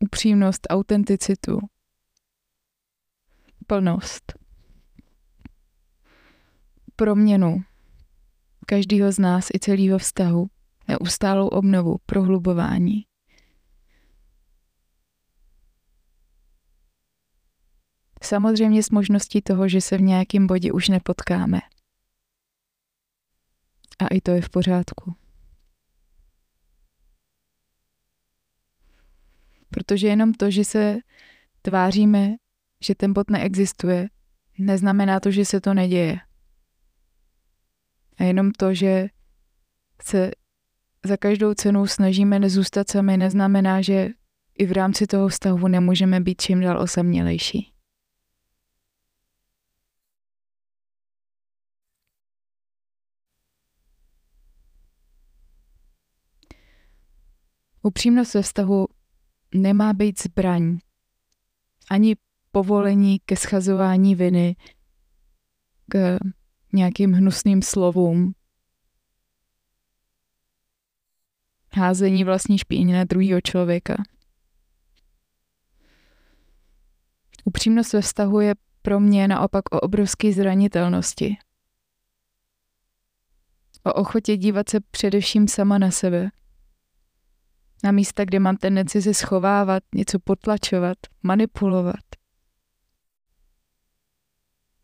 upřímnost, 0.00 0.66
autenticitu, 0.70 1.58
plnost. 3.70 4.32
Proměnu 6.96 7.62
každého 8.66 9.12
z 9.12 9.18
nás 9.18 9.48
i 9.54 9.58
celého 9.58 9.98
vztahu, 9.98 10.46
neustálou 10.88 11.48
obnovu, 11.48 11.96
prohlubování. 12.06 13.06
Samozřejmě 18.22 18.82
s 18.82 18.90
možností 18.90 19.42
toho, 19.42 19.68
že 19.68 19.80
se 19.80 19.98
v 19.98 20.00
nějakém 20.00 20.46
bodě 20.46 20.72
už 20.72 20.88
nepotkáme. 20.88 21.60
A 23.98 24.06
i 24.14 24.20
to 24.20 24.30
je 24.30 24.42
v 24.42 24.48
pořádku. 24.48 25.14
Protože 29.70 30.06
jenom 30.06 30.34
to, 30.34 30.50
že 30.50 30.64
se 30.64 30.96
tváříme, 31.62 32.36
že 32.82 32.94
ten 32.94 33.12
bod 33.12 33.30
neexistuje, 33.30 34.08
neznamená 34.58 35.20
to, 35.20 35.30
že 35.30 35.44
se 35.44 35.60
to 35.60 35.74
neděje. 35.74 36.18
A 38.18 38.24
jenom 38.24 38.52
to, 38.52 38.74
že 38.74 39.08
se 40.02 40.30
za 41.06 41.16
každou 41.16 41.54
cenu 41.54 41.86
snažíme 41.86 42.38
nezůstat 42.38 42.90
sami, 42.90 43.16
neznamená, 43.16 43.82
že 43.82 44.08
i 44.58 44.66
v 44.66 44.72
rámci 44.72 45.06
toho 45.06 45.28
vztahu 45.28 45.68
nemůžeme 45.68 46.20
být 46.20 46.40
čím 46.40 46.60
dál 46.60 46.80
osamělejší. 46.80 47.72
Upřímnost 57.82 58.34
ve 58.34 58.42
vztahu 58.42 58.86
nemá 59.54 59.92
být 59.92 60.22
zbraň, 60.22 60.78
ani 61.90 62.16
povolení 62.52 63.18
ke 63.18 63.36
schazování 63.36 64.14
viny, 64.14 64.56
k 65.88 66.18
nějakým 66.72 67.12
hnusným 67.12 67.62
slovům, 67.62 68.34
házení 71.72 72.24
vlastní 72.24 72.58
špíny 72.58 72.92
na 72.92 73.04
druhého 73.04 73.40
člověka. 73.40 73.96
Upřímnost 77.44 77.92
ve 77.92 78.00
vztahu 78.00 78.40
je 78.40 78.54
pro 78.82 79.00
mě 79.00 79.28
naopak 79.28 79.74
o 79.74 79.80
obrovské 79.80 80.32
zranitelnosti. 80.32 81.36
O 83.84 83.92
ochotě 83.92 84.36
dívat 84.36 84.68
se 84.68 84.80
především 84.80 85.48
sama 85.48 85.78
na 85.78 85.90
sebe. 85.90 86.30
Na 87.84 87.92
místa, 87.92 88.24
kde 88.24 88.38
mám 88.38 88.56
tendenci 88.56 89.02
se 89.02 89.14
schovávat, 89.14 89.82
něco 89.94 90.18
potlačovat, 90.18 90.98
manipulovat. 91.22 92.19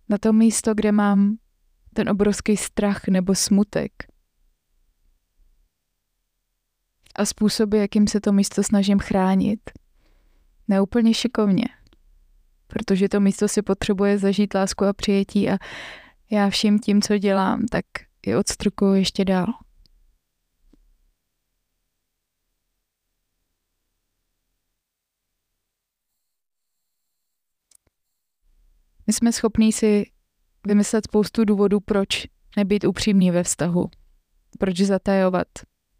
Na 0.09 0.19
to 0.19 0.33
místo, 0.33 0.75
kde 0.75 0.93
mám 0.93 1.37
ten 1.95 2.09
obrovský 2.09 2.57
strach 2.57 3.09
nebo 3.09 3.35
smutek. 3.35 3.93
A 7.15 7.25
způsoby, 7.25 7.81
jakým 7.81 8.07
se 8.07 8.21
to 8.21 8.33
místo 8.33 8.63
snažím 8.63 8.99
chránit. 8.99 9.61
Neúplně 10.69 11.15
šikovně 11.15 11.65
protože 12.67 13.09
to 13.09 13.21
místo 13.21 13.49
si 13.49 13.63
potřebuje 13.63 14.19
zažít 14.19 14.55
lásku 14.55 14.85
a 14.85 14.93
přijetí 14.93 15.51
a 15.51 15.59
já 16.31 16.51
vším 16.51 16.79
tím, 16.79 17.03
co 17.03 17.19
dělám, 17.19 17.67
tak 17.71 17.85
je 18.27 18.39
odstrukuju 18.39 18.95
ještě 18.95 19.25
dál. 19.25 19.47
My 29.07 29.13
jsme 29.13 29.33
schopní 29.33 29.73
si 29.73 30.11
vymyslet 30.67 31.05
spoustu 31.05 31.45
důvodů, 31.45 31.81
proč 31.81 32.27
nebýt 32.57 32.85
upřímný 32.85 33.31
ve 33.31 33.43
vztahu. 33.43 33.91
Proč 34.59 34.81
zatajovat 34.81 35.49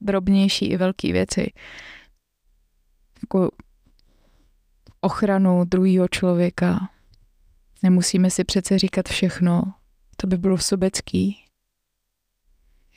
drobnější 0.01 0.67
i 0.67 0.77
velké 0.77 1.13
věci. 1.13 1.53
Jako 3.23 3.51
ochranu 5.01 5.65
druhého 5.65 6.09
člověka. 6.09 6.91
Nemusíme 7.83 8.31
si 8.31 8.45
přece 8.45 8.79
říkat 8.79 9.09
všechno, 9.09 9.63
to 10.17 10.27
by 10.27 10.37
bylo 10.37 10.59
sobecký. 10.59 11.45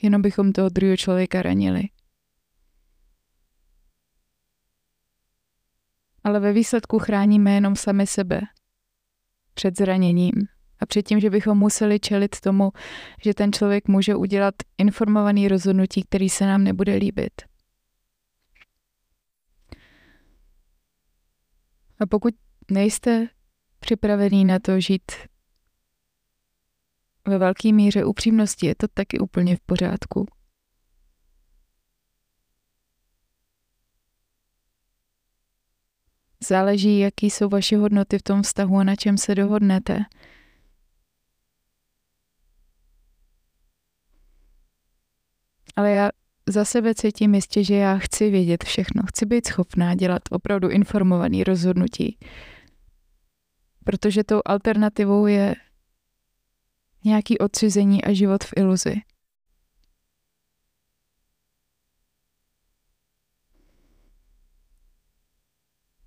Jenom 0.02 0.22
bychom 0.22 0.52
toho 0.52 0.68
druhého 0.68 0.96
člověka 0.96 1.42
ranili. 1.42 1.82
Ale 6.24 6.40
ve 6.40 6.52
výsledku 6.52 6.98
chráníme 6.98 7.54
jenom 7.54 7.76
sami 7.76 8.06
sebe 8.06 8.40
před 9.60 9.78
zraněním 9.78 10.32
a 10.78 10.86
před 10.86 11.02
tím, 11.02 11.20
že 11.20 11.30
bychom 11.30 11.58
museli 11.58 12.00
čelit 12.00 12.40
tomu, 12.40 12.70
že 13.24 13.34
ten 13.34 13.52
člověk 13.52 13.88
může 13.88 14.14
udělat 14.14 14.54
informovaný 14.78 15.48
rozhodnutí, 15.48 16.02
který 16.02 16.28
se 16.28 16.46
nám 16.46 16.64
nebude 16.64 16.94
líbit. 16.94 17.42
A 21.98 22.06
pokud 22.06 22.34
nejste 22.70 23.28
připravený 23.80 24.44
na 24.44 24.58
to 24.58 24.80
žít 24.80 25.12
ve 27.28 27.38
velké 27.38 27.72
míře 27.72 28.04
upřímnosti, 28.04 28.66
je 28.66 28.74
to 28.74 28.88
taky 28.94 29.18
úplně 29.18 29.56
v 29.56 29.60
pořádku. 29.60 30.26
Záleží, 36.48 36.98
jaký 36.98 37.30
jsou 37.30 37.48
vaše 37.48 37.76
hodnoty 37.76 38.18
v 38.18 38.22
tom 38.22 38.42
vztahu 38.42 38.76
a 38.76 38.84
na 38.84 38.96
čem 38.96 39.18
se 39.18 39.34
dohodnete. 39.34 40.04
Ale 45.76 45.90
já 45.90 46.10
za 46.48 46.64
sebe 46.64 46.94
cítím 46.94 47.34
jistě, 47.34 47.64
že 47.64 47.74
já 47.74 47.98
chci 47.98 48.30
vědět 48.30 48.64
všechno. 48.64 49.02
Chci 49.06 49.26
být 49.26 49.46
schopná 49.46 49.94
dělat 49.94 50.22
opravdu 50.30 50.68
informovaný 50.68 51.44
rozhodnutí. 51.44 52.18
Protože 53.84 54.24
tou 54.24 54.40
alternativou 54.44 55.26
je 55.26 55.54
nějaký 57.04 57.38
odcizení 57.38 58.04
a 58.04 58.12
život 58.12 58.44
v 58.44 58.52
iluzi. 58.56 59.00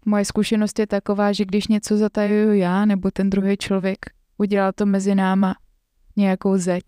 Moje 0.06 0.26
zkušenost 0.26 0.80
je 0.80 0.88
taková, 0.88 1.32
že 1.32 1.46
když 1.46 1.68
něco 1.68 1.98
zatajuju 1.98 2.54
já 2.54 2.86
nebo 2.86 3.12
ten 3.12 3.30
druhý 3.30 3.58
člověk, 3.58 3.98
udělá 4.38 4.72
to 4.72 4.86
mezi 4.86 5.16
náma 5.16 5.56
nějakou 6.16 6.58
zeď 6.58 6.84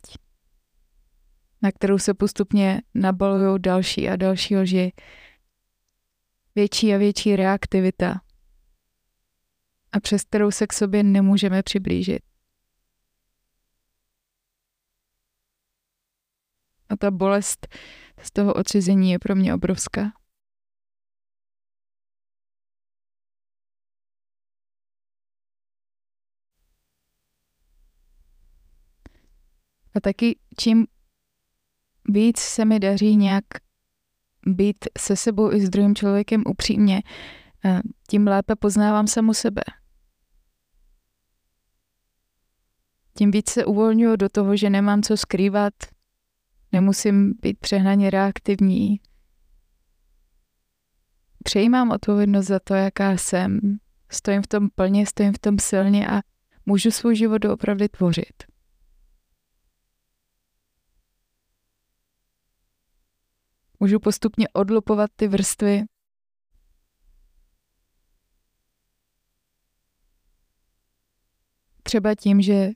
na 1.66 1.72
kterou 1.72 1.98
se 1.98 2.14
postupně 2.14 2.82
nabalují 2.94 3.62
další 3.62 4.10
a 4.10 4.16
další 4.16 4.58
lži. 4.58 4.94
Větší 6.56 6.94
a 6.94 6.98
větší 6.98 7.36
reaktivita. 7.36 8.22
A 9.92 10.00
přes 10.00 10.24
kterou 10.24 10.52
se 10.52 10.68
k 10.68 10.74
sobě 10.74 11.04
nemůžeme 11.04 11.64
přiblížit. 11.64 12.22
A 16.90 16.98
ta 16.98 17.12
bolest 17.12 17.68
z 18.22 18.32
toho 18.32 18.54
odcizení 18.54 19.12
je 19.12 19.20
pro 19.20 19.36
mě 19.36 19.54
obrovská. 19.54 20.12
A 29.96 30.00
taky 30.00 30.40
čím 30.58 30.88
víc 32.10 32.40
se 32.40 32.66
mi 32.66 32.80
daří 32.80 33.16
nějak 33.16 33.44
být 34.48 34.78
se 34.98 35.16
sebou 35.16 35.54
i 35.54 35.66
s 35.66 35.70
druhým 35.70 35.96
člověkem 35.96 36.44
upřímně, 36.50 37.02
tím 38.10 38.28
lépe 38.28 38.56
poznávám 38.56 39.08
samu 39.08 39.34
sebe. 39.34 39.62
Tím 43.18 43.32
víc 43.32 43.50
se 43.50 43.66
uvolňuji 43.66 44.18
do 44.18 44.30
toho, 44.30 44.56
že 44.56 44.70
nemám 44.70 45.02
co 45.02 45.18
skrývat, 45.18 45.74
nemusím 46.72 47.34
být 47.42 47.60
přehnaně 47.60 48.10
reaktivní. 48.10 49.00
Přejímám 51.44 51.92
odpovědnost 51.92 52.46
za 52.46 52.60
to, 52.60 52.74
jaká 52.74 53.12
jsem. 53.12 53.60
Stojím 54.12 54.42
v 54.42 54.48
tom 54.48 54.70
plně, 54.76 55.06
stojím 55.06 55.34
v 55.34 55.40
tom 55.40 55.60
silně 55.60 56.08
a 56.08 56.22
můžu 56.66 56.92
svůj 56.92 57.16
život 57.16 57.38
doopravdy 57.38 57.90
tvořit. 57.90 58.45
Můžu 63.86 64.00
postupně 64.00 64.48
odlupovat 64.50 65.12
ty 65.16 65.28
vrstvy. 65.28 65.84
Třeba 71.84 72.16
tím, 72.16 72.42
že 72.42 72.70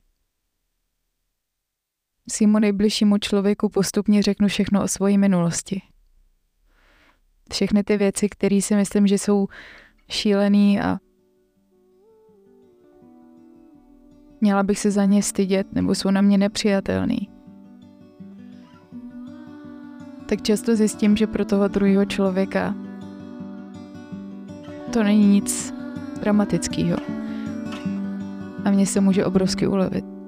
svýmu 2.32 2.60
nejbližšímu 2.60 3.18
člověku 3.18 3.70
postupně 3.70 4.24
řeknu 4.24 4.48
všechno 4.48 4.84
o 4.84 4.88
svojí 4.88 5.18
minulosti. 5.18 5.82
Všechny 7.52 7.84
ty 7.84 7.98
věci, 7.98 8.30
které 8.30 8.62
si 8.62 8.76
myslím, 8.76 9.08
že 9.08 9.18
jsou 9.18 9.48
šílený 10.10 10.82
a 10.82 10.98
měla 14.42 14.64
bych 14.64 14.80
se 14.80 14.92
za 14.92 15.06
ně 15.06 15.24
stydět 15.24 15.74
nebo 15.74 15.96
jsou 15.96 16.12
na 16.12 16.22
mě 16.22 16.38
nepřijatelný 16.38 17.39
tak 20.30 20.42
často 20.42 20.76
zjistím, 20.76 21.18
že 21.18 21.28
pro 21.28 21.46
toho 21.46 21.68
druhého 21.68 22.06
člověka 22.06 22.76
to 24.94 25.04
není 25.04 25.28
nic 25.28 25.74
dramatického. 26.22 26.98
A 28.66 28.72
mně 28.72 28.86
se 28.86 29.02
může 29.02 29.26
obrovsky 29.26 29.68
ulevit. 29.68 30.19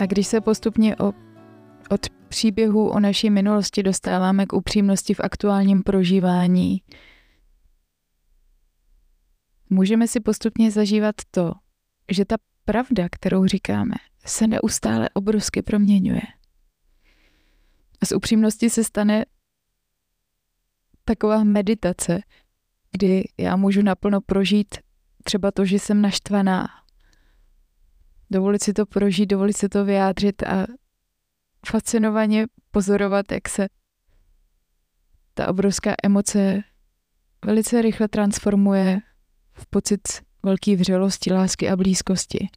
A 0.00 0.06
když 0.06 0.26
se 0.26 0.40
postupně 0.40 0.96
o, 0.96 1.12
od 1.90 2.08
příběhu 2.28 2.88
o 2.88 3.00
naší 3.00 3.30
minulosti 3.30 3.82
dostáváme 3.82 4.46
k 4.46 4.52
upřímnosti 4.52 5.14
v 5.14 5.20
aktuálním 5.20 5.82
prožívání, 5.82 6.82
můžeme 9.70 10.08
si 10.08 10.20
postupně 10.20 10.70
zažívat 10.70 11.14
to, 11.30 11.52
že 12.10 12.24
ta 12.24 12.36
pravda, 12.64 13.08
kterou 13.12 13.46
říkáme, 13.46 13.94
se 14.26 14.46
neustále 14.46 15.08
obrovsky 15.14 15.62
proměňuje. 15.62 16.22
A 18.02 18.06
z 18.06 18.12
upřímnosti 18.12 18.70
se 18.70 18.84
stane 18.84 19.24
taková 21.04 21.44
meditace, 21.44 22.20
kdy 22.90 23.24
já 23.38 23.56
můžu 23.56 23.82
naplno 23.82 24.20
prožít 24.20 24.78
třeba 25.24 25.50
to, 25.50 25.64
že 25.64 25.78
jsem 25.78 26.02
naštvaná, 26.02 26.68
dovolit 28.30 28.62
si 28.62 28.72
to 28.72 28.86
prožít, 28.86 29.30
dovolit 29.30 29.56
si 29.56 29.68
to 29.68 29.84
vyjádřit 29.84 30.42
a 30.42 30.66
fascinovaně 31.66 32.46
pozorovat, 32.70 33.32
jak 33.32 33.48
se 33.48 33.68
ta 35.34 35.48
obrovská 35.48 35.94
emoce 36.02 36.62
velice 37.44 37.82
rychle 37.82 38.08
transformuje 38.08 39.00
v 39.52 39.66
pocit 39.66 40.00
velké 40.42 40.76
vřelosti, 40.76 41.32
lásky 41.32 41.68
a 41.68 41.76
blízkosti. 41.76 42.48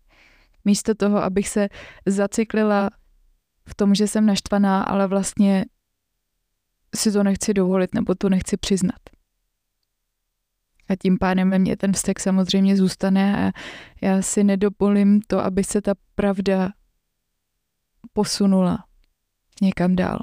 Místo 0.66 0.96
toho, 0.96 1.24
abych 1.24 1.50
se 1.50 1.70
zaciklila 2.06 2.90
v 3.70 3.76
tom, 3.76 3.96
že 3.96 4.08
jsem 4.08 4.26
naštvaná, 4.26 4.84
ale 4.84 5.08
vlastně 5.08 5.66
si 6.96 7.12
to 7.12 7.24
nechci 7.24 7.54
dovolit 7.54 7.94
nebo 7.94 8.16
to 8.16 8.30
nechci 8.30 8.58
přiznat. 8.58 9.00
A 10.94 10.96
tím 10.96 11.18
pádem 11.18 11.50
ve 11.50 11.60
mně 11.60 11.78
ten 11.78 11.94
vztek 11.94 12.20
samozřejmě 12.20 12.78
zůstane 12.78 13.48
a 13.48 13.52
já 14.02 14.22
si 14.22 14.44
nedovolím 14.44 15.22
to, 15.22 15.40
aby 15.40 15.64
se 15.64 15.82
ta 15.82 15.94
pravda 16.16 16.70
posunula 18.14 18.86
někam 19.62 19.96
dál. 19.96 20.20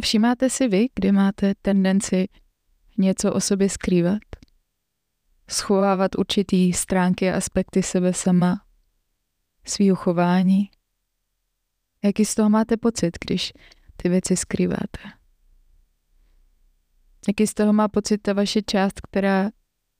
Všimáte 0.00 0.50
si 0.50 0.68
vy, 0.68 0.88
kdy 0.94 1.12
máte 1.12 1.54
tendenci 1.62 2.28
něco 2.98 3.32
o 3.32 3.40
sobě 3.40 3.68
skrývat? 3.68 4.22
Schovávat 5.48 6.14
určitý 6.18 6.72
stránky 6.72 7.30
a 7.30 7.36
aspekty 7.36 7.82
sebe 7.82 8.12
sama, 8.12 8.64
svýho 9.64 9.96
chování? 9.96 10.70
Jaký 12.04 12.24
z 12.24 12.34
toho 12.34 12.50
máte 12.50 12.76
pocit, 12.76 13.18
když 13.24 13.52
ty 13.96 14.08
věci 14.08 14.36
skrýváte? 14.36 15.00
Jaký 17.28 17.46
z 17.46 17.54
toho 17.54 17.72
má 17.72 17.88
pocit 17.88 18.18
ta 18.18 18.32
vaše 18.32 18.62
část, 18.62 19.00
která 19.00 19.50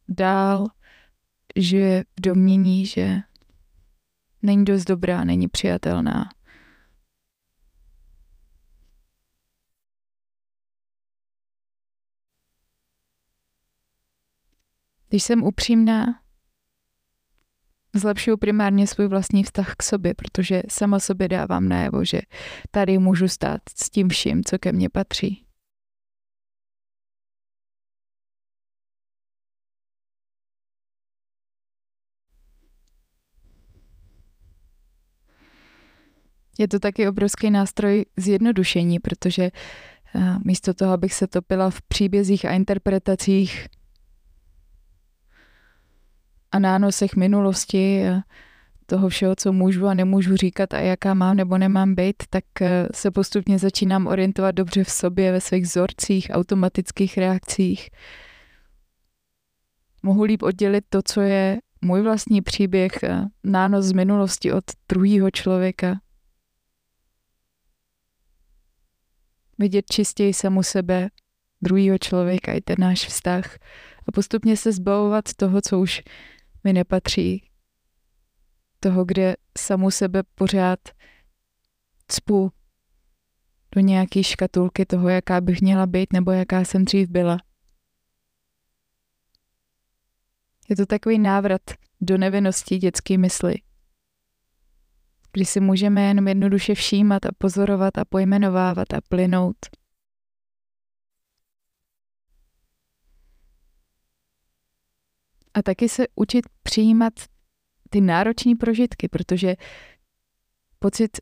dál 0.09 0.67
žije 1.57 2.05
v 2.19 2.21
domění, 2.21 2.87
že 2.87 3.21
není 4.43 4.65
dost 4.65 4.85
dobrá, 4.85 5.25
není 5.25 5.49
přijatelná, 5.49 6.29
Když 15.13 15.23
jsem 15.23 15.43
upřímná, 15.43 16.22
zlepšuju 17.95 18.37
primárně 18.37 18.87
svůj 18.87 19.07
vlastní 19.07 19.45
vztah 19.45 19.75
k 19.77 19.83
sobě, 19.83 20.15
protože 20.15 20.63
sama 20.69 21.01
sobě 21.01 21.29
dávám 21.29 21.69
najevo, 21.69 22.05
že 22.05 22.21
tady 22.71 22.99
můžu 22.99 23.29
stát 23.29 23.61
s 23.77 23.91
tím 23.91 24.09
vším, 24.09 24.45
co 24.45 24.59
ke 24.59 24.73
mně 24.73 24.89
patří. 24.89 25.45
Je 36.59 36.69
to 36.69 36.79
taky 36.79 37.09
obrovský 37.09 37.51
nástroj 37.51 38.05
zjednodušení, 38.17 38.99
protože 38.99 39.51
eh, 40.15 40.35
místo 40.45 40.75
toho, 40.75 40.93
abych 40.93 41.15
se 41.15 41.27
topila 41.27 41.71
v 41.71 41.83
příbězích 41.83 42.45
a 42.45 42.53
interpretacích 42.53 43.69
a 46.53 46.59
nánosech 46.59 47.17
minulosti, 47.17 48.05
toho 48.87 49.09
všeho, 49.09 49.37
co 49.37 49.53
můžu 49.53 49.87
a 49.87 49.95
nemůžu 49.95 50.37
říkat 50.37 50.75
a 50.75 50.81
jaká 50.81 51.15
mám 51.15 51.37
nebo 51.37 51.59
nemám 51.59 51.95
být, 51.95 52.17
tak 52.31 52.45
eh, 52.61 52.89
se 52.95 53.11
postupně 53.11 53.59
začínám 53.59 54.07
orientovat 54.07 54.55
dobře 54.55 54.85
v 54.85 54.91
sobě, 54.91 55.33
ve 55.33 55.41
svých 55.41 55.63
vzorcích, 55.63 56.31
automatických 56.33 57.19
reakcích. 57.19 57.91
Mohu 60.03 60.23
líp 60.23 60.43
oddělit 60.43 60.85
to, 60.89 61.03
co 61.03 61.21
je 61.21 61.61
můj 61.81 62.03
vlastní 62.03 62.43
příběh, 62.43 62.93
nános 63.45 63.85
z 63.85 63.93
minulosti 63.93 64.53
od 64.53 64.65
druhého 64.89 65.31
člověka. 65.31 66.01
Vidět 69.59 69.85
čistěji 69.91 70.35
samu 70.35 70.63
sebe, 70.63 71.09
druhého 71.63 71.99
člověka 71.99 72.53
i 72.53 72.61
ten 72.61 72.77
náš 72.79 73.07
vztah 73.07 73.59
a 74.09 74.13
postupně 74.13 74.57
se 74.57 74.73
zbavovat 74.73 75.25
toho, 75.37 75.61
co 75.61 75.81
už 75.81 76.03
mi 76.65 76.73
nepatří. 76.73 77.51
Toho, 78.81 79.05
kde 79.05 79.35
samu 79.59 79.91
sebe 79.91 80.23
pořád 80.35 80.79
cpu 82.09 82.53
do 83.75 83.81
nějaké 83.81 84.23
škatulky 84.23 84.87
toho, 84.87 85.09
jaká 85.09 85.41
bych 85.41 85.61
měla 85.61 85.87
být 85.87 86.13
nebo 86.13 86.31
jaká 86.31 86.61
jsem 86.61 86.85
dřív 86.85 87.09
byla. 87.09 87.39
Je 90.69 90.77
to 90.77 90.87
takový 90.87 91.19
návrat 91.19 91.63
do 92.01 92.19
nevinnosti 92.19 92.79
dětské 92.79 93.19
mysli, 93.19 93.55
kdy 95.33 95.45
si 95.45 95.61
můžeme 95.61 96.03
jenom 96.03 96.29
jednoduše 96.29 96.75
všímat 96.75 97.27
a 97.27 97.31
pozorovat 97.39 97.99
a 97.99 98.05
pojmenovávat 98.05 98.95
a 98.95 99.01
plynout. 99.09 99.57
A 105.55 105.63
taky 105.63 105.89
se 105.89 106.07
učit 106.15 106.47
přijímat 106.63 107.13
ty 107.91 108.01
náročné 108.01 108.57
prožitky, 108.57 109.09
protože 109.09 109.57
pocit 110.79 111.19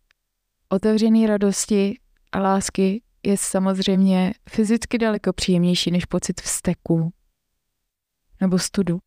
otevřené 0.68 1.26
radosti 1.26 1.98
a 2.32 2.38
lásky 2.38 3.02
je 3.22 3.36
samozřejmě 3.36 4.32
fyzicky 4.48 4.98
daleko 4.98 5.32
příjemnější 5.32 5.90
než 5.90 6.04
pocit 6.04 6.40
vzteku 6.40 7.12
nebo 8.40 8.58
studu. 8.58 8.98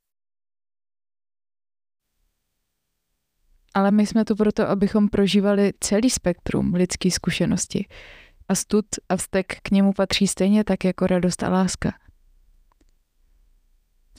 Ale 3.74 3.91
my 3.91 4.07
jsme 4.07 4.26
tu 4.26 4.36
proto, 4.36 4.69
abychom 4.69 5.09
prožívali 5.09 5.74
celý 5.80 6.09
spektrum 6.09 6.74
lidské 6.74 7.11
zkušenosti. 7.11 7.88
A 8.47 8.55
stud 8.55 8.86
a 9.09 9.15
vztek 9.15 9.61
k 9.61 9.71
němu 9.71 9.93
patří 9.93 10.28
stejně 10.28 10.63
tak 10.63 10.84
jako 10.84 11.07
radost 11.07 11.43
a 11.43 11.49
láska. 11.49 11.93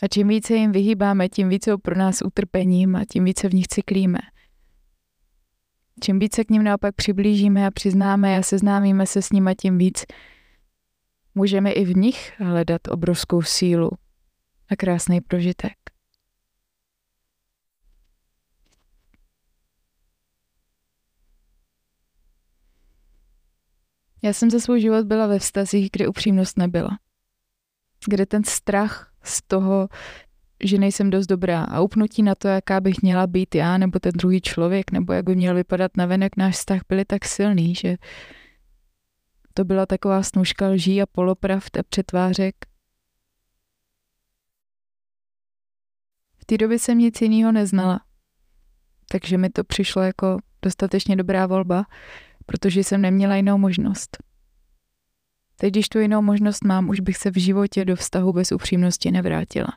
A 0.05 0.09
čím 0.09 0.29
více 0.29 0.55
jim 0.55 0.73
vyhýbáme, 0.73 1.29
tím 1.29 1.49
více 1.49 1.71
jsou 1.71 1.79
pro 1.79 1.99
nás 1.99 2.23
utrpením 2.23 2.97
a 2.97 3.05
tím 3.13 3.25
více 3.25 3.49
v 3.49 3.55
nich 3.55 3.69
cyklíme. 3.69 4.19
Čím 6.01 6.19
více 6.19 6.45
k 6.45 6.51
ním 6.51 6.65
naopak 6.65 6.95
přiblížíme 6.95 7.67
a 7.67 7.71
přiznáme 7.71 8.39
a 8.39 8.43
seznámíme 8.43 9.07
se 9.07 9.23
s 9.23 9.31
nimi, 9.31 9.55
tím 9.55 9.79
víc 9.79 10.05
můžeme 11.35 11.73
i 11.73 11.85
v 11.85 11.97
nich 11.97 12.41
hledat 12.41 12.89
obrovskou 12.89 13.43
sílu 13.43 13.91
a 14.69 14.77
krásný 14.77 15.21
prožitek. 15.21 15.73
Já 24.23 24.33
jsem 24.33 24.51
za 24.51 24.61
svůj 24.61 24.81
život 24.81 25.07
byla 25.07 25.27
ve 25.27 25.39
vztazích, 25.39 25.89
kde 25.93 26.09
upřímnost 26.09 26.59
nebyla. 26.59 26.99
Kde 28.09 28.27
ten 28.27 28.45
strach 28.45 29.13
z 29.23 29.43
toho, 29.43 29.89
že 30.65 30.79
nejsem 30.79 31.11
dost 31.11 31.27
dobrá 31.27 31.65
a 31.65 31.81
upnutí 31.81 32.23
na 32.23 32.35
to, 32.35 32.49
jaká 32.49 32.81
bych 32.81 33.03
měla 33.03 33.27
být 33.27 33.55
já 33.55 33.79
nebo 33.79 33.99
ten 33.99 34.13
druhý 34.13 34.41
člověk, 34.41 34.93
nebo 34.93 35.13
jak 35.13 35.25
by 35.25 35.37
měl 35.37 35.55
vypadat 35.55 35.97
na 35.97 36.07
venek 36.07 36.37
náš 36.37 36.55
vztah, 36.55 36.81
byly 36.89 37.05
tak 37.05 37.25
silný, 37.25 37.75
že 37.75 37.97
to 39.55 39.65
byla 39.65 39.87
taková 39.87 40.23
snužka 40.23 40.69
lží 40.69 41.03
a 41.03 41.07
polopravd 41.07 41.77
a 41.77 41.83
přetvářek. 41.83 42.55
V 46.37 46.45
té 46.45 46.59
době 46.59 46.79
jsem 46.79 46.99
nic 46.99 47.21
jiného 47.21 47.53
neznala, 47.53 48.01
takže 49.11 49.39
mi 49.39 49.51
to 49.51 49.65
přišlo 49.65 50.03
jako 50.03 50.39
dostatečně 50.63 51.17
dobrá 51.17 51.47
volba, 51.47 51.85
protože 52.47 52.85
jsem 52.85 53.01
neměla 53.01 53.37
jinou 53.37 53.59
možnost. 53.59 54.34
Teď, 55.57 55.73
když 55.73 55.89
tu 55.89 55.99
jinou 55.99 56.23
možnost 56.23 56.65
mám, 56.65 56.89
už 56.89 57.01
bych 57.01 57.17
se 57.17 57.31
v 57.31 57.41
životě 57.41 57.85
do 57.85 57.97
vztahu 57.97 58.33
bez 58.33 58.53
upřímnosti 58.53 59.11
nevrátila. 59.11 59.69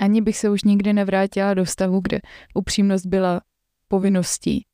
Ani 0.00 0.22
bych 0.22 0.36
se 0.36 0.50
už 0.50 0.64
nikdy 0.64 0.92
nevrátila 0.92 1.54
do 1.54 1.64
vztahu, 1.64 2.00
kde 2.00 2.20
upřímnost 2.54 3.06
byla 3.06 3.40
povinností, 3.88 4.66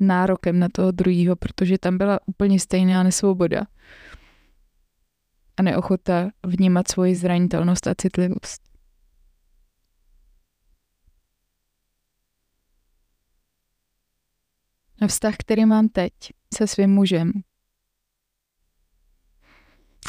nárokem 0.00 0.58
na 0.58 0.68
toho 0.72 0.90
druhého, 0.90 1.36
protože 1.36 1.78
tam 1.78 1.98
byla 1.98 2.20
úplně 2.26 2.60
stejná 2.60 3.02
nesvoboda 3.02 3.66
a 5.56 5.62
neochota 5.62 6.30
vnímat 6.46 6.88
svoji 6.88 7.14
zranitelnost 7.14 7.86
a 7.86 7.94
citlivost. 7.94 8.69
Vztah, 15.08 15.34
který 15.38 15.66
mám 15.66 15.88
teď 15.88 16.12
se 16.54 16.66
svým 16.66 16.90
mužem, 16.90 17.32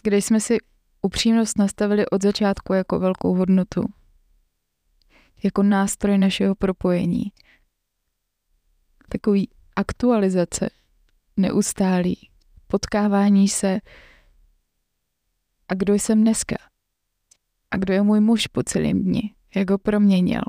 kde 0.04 0.18
jsme 0.18 0.40
si 0.40 0.58
upřímnost 1.02 1.58
nastavili 1.58 2.10
od 2.10 2.24
začátku 2.24 2.74
jako 2.74 3.00
velkou 3.00 3.36
hodnotu, 3.36 3.86
jako 5.44 5.64
nástroj 5.64 6.18
našeho 6.18 6.56
propojení. 6.56 7.32
Takový 9.10 9.50
aktualizace, 9.76 10.70
neustálý, 11.38 12.30
potkávání 12.68 13.48
se 13.48 13.80
a 15.68 15.74
kdo 15.74 15.94
jsem 15.94 16.22
dneska. 16.22 16.56
A 17.72 17.78
kdo 17.78 17.94
je 17.94 18.02
můj 18.02 18.20
muž 18.20 18.48
po 18.48 18.64
celém 18.64 19.04
dni, 19.04 19.36
jak 19.56 19.70
ho 19.70 19.78
proměnil. 19.78 20.42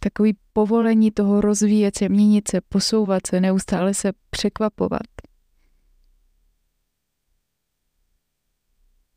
Takový 0.00 0.36
povolení 0.52 1.10
toho 1.10 1.40
rozvíjet 1.40 1.96
se, 1.98 2.08
měnit 2.08 2.48
se, 2.48 2.60
posouvat 2.60 3.26
se, 3.26 3.40
neustále 3.40 3.94
se 3.94 4.12
překvapovat. 4.30 5.02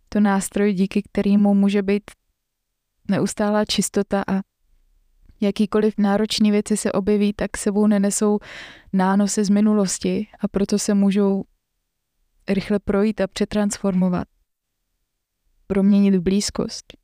To 0.10 0.20
nástroj, 0.20 0.74
díky 0.74 1.02
kterému 1.02 1.54
může 1.54 1.82
být 1.82 2.12
neustálá 3.10 3.66
čistota 3.66 4.24
a 4.28 4.42
jakýkoliv 5.42 5.94
náročné 5.98 6.52
věci 6.52 6.78
se 6.78 6.92
objeví, 6.92 7.34
tak 7.34 7.58
sebou 7.58 7.88
nenesou 7.88 8.40
nánosy 8.94 9.44
z 9.46 9.50
minulosti 9.50 10.28
a 10.40 10.48
proto 10.48 10.80
se 10.80 10.94
můžou 10.94 11.44
rychle 12.50 12.80
projít 12.80 13.22
a 13.22 13.28
přetransformovat. 13.28 14.28
Proměnit 15.68 16.16
v 16.16 16.22
blízkost. 16.22 17.03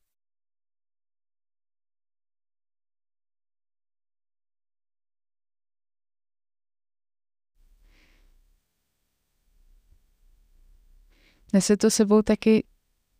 Nese 11.53 11.77
to 11.77 11.91
sebou 11.91 12.21
taky 12.21 12.63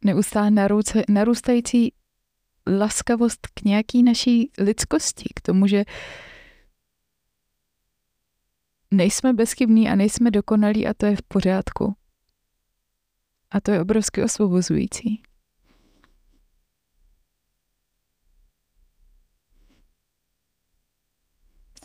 neustále 0.05 0.51
narůstající 1.09 1.93
laskavost 2.77 3.47
k 3.47 3.61
nějaký 3.61 4.03
naší 4.03 4.51
lidskosti, 4.57 5.30
k 5.36 5.41
tomu, 5.41 5.67
že 5.67 5.86
nejsme 8.91 9.34
bezchybní 9.34 9.89
a 9.89 9.95
nejsme 9.95 10.32
dokonalí 10.32 10.88
a 10.88 10.93
to 10.93 11.05
je 11.05 11.15
v 11.15 11.21
pořádku. 11.21 11.95
A 13.51 13.61
to 13.61 13.71
je 13.71 13.82
obrovsky 13.82 14.23
osvobozující. 14.23 15.23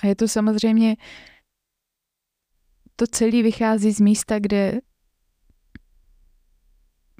A 0.03 0.07
je 0.07 0.17
to 0.17 0.29
samozřejmě, 0.29 0.97
to 2.97 3.07
celé 3.07 3.43
vychází 3.43 3.93
z 3.93 4.01
místa, 4.01 4.39
kde 4.39 4.81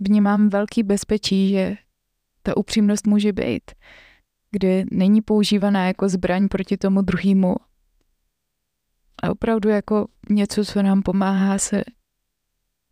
vnímám 0.05 0.49
velký 0.49 0.83
bezpečí, 0.83 1.51
že 1.51 1.77
ta 2.43 2.57
upřímnost 2.57 3.07
může 3.07 3.33
být, 3.33 3.71
kde 4.51 4.85
není 4.91 5.23
používaná 5.23 5.87
jako 5.87 6.09
zbraň 6.09 6.49
proti 6.49 6.77
tomu 6.77 7.03
druhému, 7.03 7.55
a 9.23 9.31
opravdu 9.31 9.69
jako 9.69 10.09
něco, 10.31 10.65
co 10.65 10.83
nám 10.83 11.03
pomáhá 11.03 11.59
se 11.59 11.85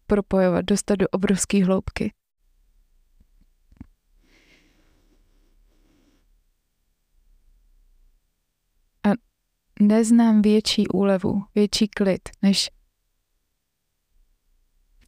propojovat, 0.06 0.64
dostat 0.64 0.94
do 0.94 1.08
obrovské 1.08 1.64
hloubky. 1.64 2.12
A 9.04 9.08
neznám 9.80 10.42
větší 10.42 10.88
úlevu, 10.88 11.44
větší 11.54 11.88
klid, 11.88 12.28
než 12.42 12.70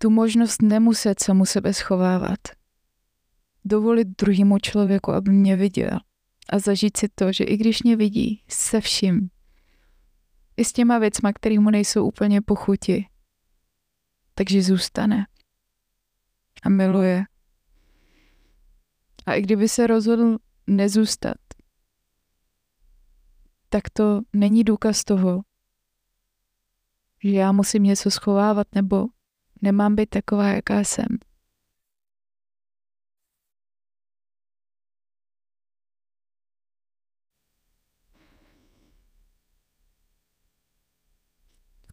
tu 0.04 0.10
možnost 0.10 0.62
nemuset 0.62 1.20
se 1.20 1.34
mu 1.34 1.46
sebe 1.46 1.74
schovávat. 1.74 2.38
Dovolit 3.64 4.08
druhému 4.08 4.58
člověku, 4.58 5.12
aby 5.12 5.30
mě 5.30 5.56
viděl 5.56 5.98
a 6.48 6.58
zažít 6.58 6.96
si 6.96 7.08
to, 7.08 7.32
že 7.32 7.44
i 7.44 7.56
když 7.56 7.82
mě 7.82 7.96
vidí 7.96 8.44
se 8.48 8.80
vším, 8.80 9.30
i 10.56 10.64
s 10.64 10.72
těma 10.72 10.98
věcma, 10.98 11.32
které 11.32 11.58
mu 11.58 11.70
nejsou 11.70 12.06
úplně 12.06 12.42
pochuti, 12.42 13.06
takže 14.34 14.62
zůstane 14.62 15.26
a 16.62 16.68
miluje. 16.68 17.24
A 19.26 19.34
i 19.34 19.42
kdyby 19.42 19.68
se 19.68 19.86
rozhodl 19.86 20.38
nezůstat, 20.66 21.38
tak 23.68 23.90
to 23.90 24.20
není 24.32 24.64
důkaz 24.64 25.04
toho, 25.04 25.42
že 27.22 27.30
já 27.30 27.52
musím 27.52 27.82
něco 27.82 28.10
schovávat 28.10 28.66
nebo 28.74 29.13
Nemám 29.64 29.96
být 29.96 30.10
taková, 30.10 30.48
jaká 30.48 30.80
jsem. 30.80 31.06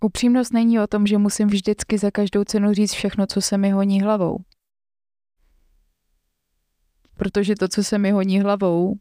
Upřímnost 0.01 0.53
není 0.53 0.79
o 0.79 0.87
tom, 0.87 1.07
že 1.07 1.17
musím 1.17 1.47
vždycky 1.47 1.97
za 1.97 2.11
každou 2.11 2.43
cenu 2.43 2.73
říct 2.73 2.91
všechno, 2.91 3.27
co 3.27 3.41
se 3.41 3.57
mi 3.57 3.71
honí 3.71 4.01
hlavou. 4.01 4.37
Protože 7.15 7.55
to, 7.55 7.67
co 7.67 7.83
se 7.83 7.97
mi 7.97 8.11
honí 8.11 8.41
hlavou, 8.41 8.95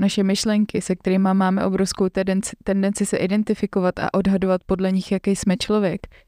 naše 0.00 0.22
myšlenky, 0.22 0.82
se 0.82 0.96
kterými 0.96 1.34
máme 1.34 1.64
obrovskou 1.64 2.08
tendenci, 2.08 2.56
tendenci 2.64 3.06
se 3.06 3.16
identifikovat 3.16 3.98
a 3.98 4.14
odhadovat 4.14 4.64
podle 4.64 4.92
nich, 4.92 5.12
jaký 5.12 5.36
jsme 5.36 5.56
člověk, 5.56 6.27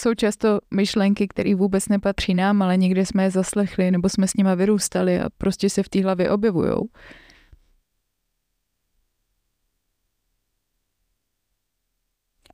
jsou 0.00 0.14
často 0.14 0.58
myšlenky, 0.74 1.28
které 1.28 1.54
vůbec 1.54 1.88
nepatří 1.88 2.34
nám, 2.34 2.62
ale 2.62 2.76
někde 2.76 3.06
jsme 3.06 3.22
je 3.22 3.30
zaslechli 3.30 3.90
nebo 3.90 4.08
jsme 4.08 4.28
s 4.28 4.34
nima 4.34 4.54
vyrůstali 4.54 5.20
a 5.20 5.30
prostě 5.30 5.70
se 5.70 5.82
v 5.82 5.88
té 5.88 6.02
hlavě 6.02 6.30
objevují. 6.30 6.72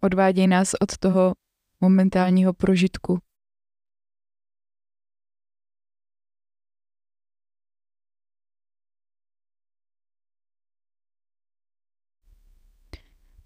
Odvádějí 0.00 0.46
nás 0.48 0.74
od 0.80 0.98
toho 0.98 1.32
momentálního 1.80 2.52
prožitku. 2.52 3.18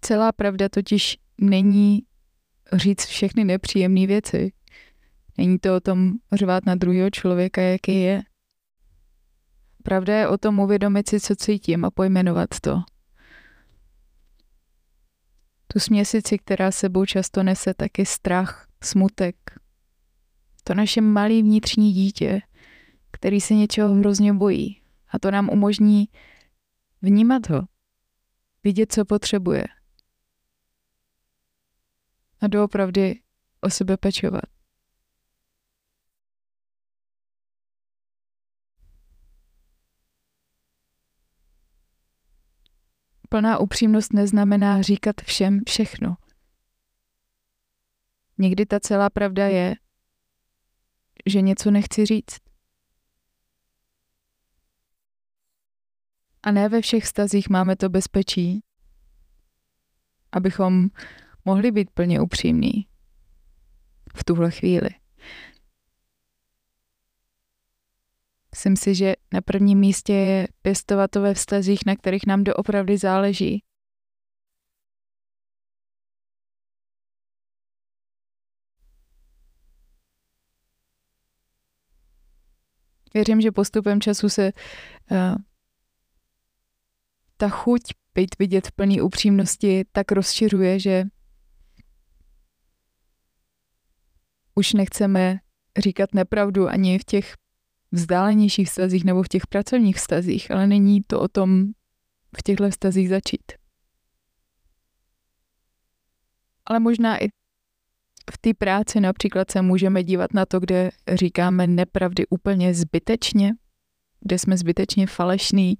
Celá 0.01 0.31
pravda 0.31 0.69
totiž 0.69 1.17
není 1.37 2.10
říct 2.73 3.05
všechny 3.05 3.43
nepříjemné 3.43 4.07
věci. 4.07 4.53
Není 5.37 5.59
to 5.59 5.75
o 5.75 5.79
tom 5.79 6.11
řvát 6.33 6.65
na 6.65 6.75
druhého 6.75 7.09
člověka, 7.09 7.61
jaký 7.61 8.01
je. 8.01 8.21
Pravda 9.83 10.17
je 10.17 10.27
o 10.27 10.37
tom 10.37 10.59
uvědomit 10.59 11.09
si, 11.09 11.19
co 11.19 11.35
cítím 11.35 11.85
a 11.85 11.91
pojmenovat 11.91 12.49
to. 12.61 12.81
Tu 15.67 15.79
směsici, 15.79 16.37
která 16.37 16.71
sebou 16.71 17.05
často 17.05 17.43
nese 17.43 17.73
taky 17.73 18.05
strach, 18.05 18.67
smutek. 18.83 19.35
To 20.63 20.73
naše 20.73 21.01
malé 21.01 21.41
vnitřní 21.41 21.93
dítě, 21.93 22.41
který 23.11 23.41
se 23.41 23.53
něčeho 23.53 23.95
hrozně 23.95 24.33
bojí. 24.33 24.81
A 25.09 25.19
to 25.19 25.31
nám 25.31 25.49
umožní 25.49 26.09
vnímat 27.01 27.49
ho, 27.49 27.61
vidět, 28.63 28.93
co 28.93 29.05
potřebuje– 29.05 29.65
a 32.41 32.47
doopravdy 32.47 33.21
o 33.61 33.69
sebe 33.69 33.97
pečovat. 33.97 34.43
Plná 43.29 43.57
upřímnost 43.57 44.13
neznamená 44.13 44.81
říkat 44.81 45.15
všem 45.21 45.59
všechno. 45.67 46.17
Někdy 48.37 48.65
ta 48.65 48.79
celá 48.79 49.09
pravda 49.09 49.47
je, 49.47 49.75
že 51.25 51.41
něco 51.41 51.71
nechci 51.71 52.05
říct. 52.05 52.39
A 56.43 56.51
ne 56.51 56.69
ve 56.69 56.81
všech 56.81 57.07
stazích 57.07 57.49
máme 57.49 57.75
to 57.75 57.89
bezpečí, 57.89 58.63
abychom 60.31 60.89
mohli 61.45 61.71
být 61.71 61.89
plně 61.89 62.21
upřímní 62.21 62.87
v 64.15 64.23
tuhle 64.23 64.51
chvíli. 64.51 64.89
Myslím 68.51 68.75
si, 68.75 68.95
že 68.95 69.13
na 69.33 69.41
prvním 69.41 69.79
místě 69.79 70.13
je 70.13 70.47
pěstovat 70.61 71.11
to 71.11 71.21
ve 71.21 71.33
vztazích, 71.33 71.79
na 71.85 71.95
kterých 71.95 72.27
nám 72.27 72.43
doopravdy 72.43 72.97
záleží. 72.97 73.63
Věřím, 83.13 83.41
že 83.41 83.51
postupem 83.51 84.01
času 84.01 84.29
se 84.29 84.51
uh, 85.11 85.35
ta 87.37 87.49
chuť 87.49 87.81
být 88.15 88.39
vidět 88.39 88.67
v 88.67 88.71
plný 88.71 89.01
upřímnosti 89.01 89.85
tak 89.91 90.11
rozšiřuje, 90.11 90.79
že 90.79 91.03
už 94.61 94.73
nechceme 94.73 95.39
říkat 95.77 96.13
nepravdu 96.13 96.69
ani 96.69 96.99
v 96.99 97.03
těch 97.03 97.35
vzdálenějších 97.91 98.67
vztazích 98.67 99.03
nebo 99.03 99.23
v 99.23 99.27
těch 99.27 99.47
pracovních 99.47 99.95
vztazích, 99.95 100.51
ale 100.51 100.67
není 100.67 101.01
to 101.07 101.19
o 101.19 101.27
tom 101.27 101.65
v 102.37 102.43
těchto 102.43 102.69
vztazích 102.69 103.09
začít. 103.09 103.51
Ale 106.65 106.79
možná 106.79 107.23
i 107.23 107.27
v 108.31 108.37
té 108.41 108.53
práci 108.53 108.99
například 108.99 109.51
se 109.51 109.61
můžeme 109.61 110.03
dívat 110.03 110.33
na 110.33 110.45
to, 110.45 110.59
kde 110.59 110.91
říkáme 111.13 111.67
nepravdy 111.67 112.27
úplně 112.29 112.73
zbytečně, 112.73 113.51
kde 114.19 114.39
jsme 114.39 114.57
zbytečně 114.57 115.07
falešní, 115.07 115.77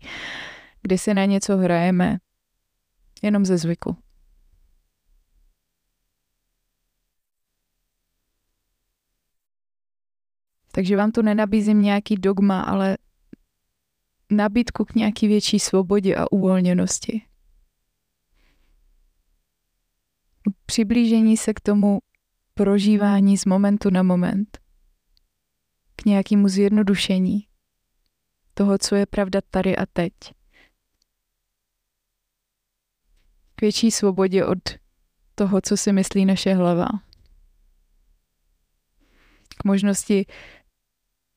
kde 0.81 0.97
se 0.97 1.13
na 1.13 1.25
něco 1.25 1.57
hrajeme, 1.57 2.17
jenom 3.21 3.45
ze 3.45 3.57
zvyku. 3.57 3.97
Takže 10.71 10.97
vám 10.97 11.11
tu 11.11 11.21
nenabízím 11.21 11.81
nějaký 11.81 12.15
dogma, 12.15 12.61
ale 12.61 12.97
nabídku 14.31 14.85
k 14.85 14.95
nějaký 14.95 15.27
větší 15.27 15.59
svobodě 15.59 16.15
a 16.15 16.31
uvolněnosti. 16.31 17.21
Přiblížení 20.65 21.37
se 21.37 21.53
k 21.53 21.59
tomu 21.59 21.99
prožívání 22.53 23.37
z 23.37 23.45
momentu 23.45 23.89
na 23.89 24.03
moment, 24.03 24.57
k 25.95 26.05
nějakému 26.05 26.47
zjednodušení 26.47 27.47
toho, 28.53 28.77
co 28.77 28.95
je 28.95 29.05
pravda 29.05 29.41
tady 29.49 29.77
a 29.77 29.85
teď. 29.85 30.13
K 33.55 33.61
větší 33.61 33.91
svobodě 33.91 34.45
od 34.45 34.59
toho, 35.35 35.61
co 35.61 35.77
si 35.77 35.93
myslí 35.93 36.25
naše 36.25 36.53
hlava. 36.53 36.87
K 39.57 39.63
možnosti 39.63 40.25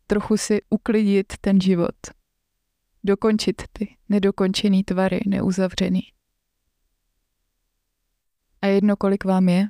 trochu 0.07 0.37
si 0.37 0.63
uklidit 0.71 1.33
ten 1.41 1.61
život. 1.61 1.97
Dokončit 3.05 3.63
ty 3.73 3.97
nedokončený 4.09 4.85
tvary, 4.85 5.21
neuzavřený. 5.27 6.03
A 8.63 8.67
jedno, 8.67 8.97
kolik 8.97 9.25
vám 9.25 9.49
je? 9.49 9.67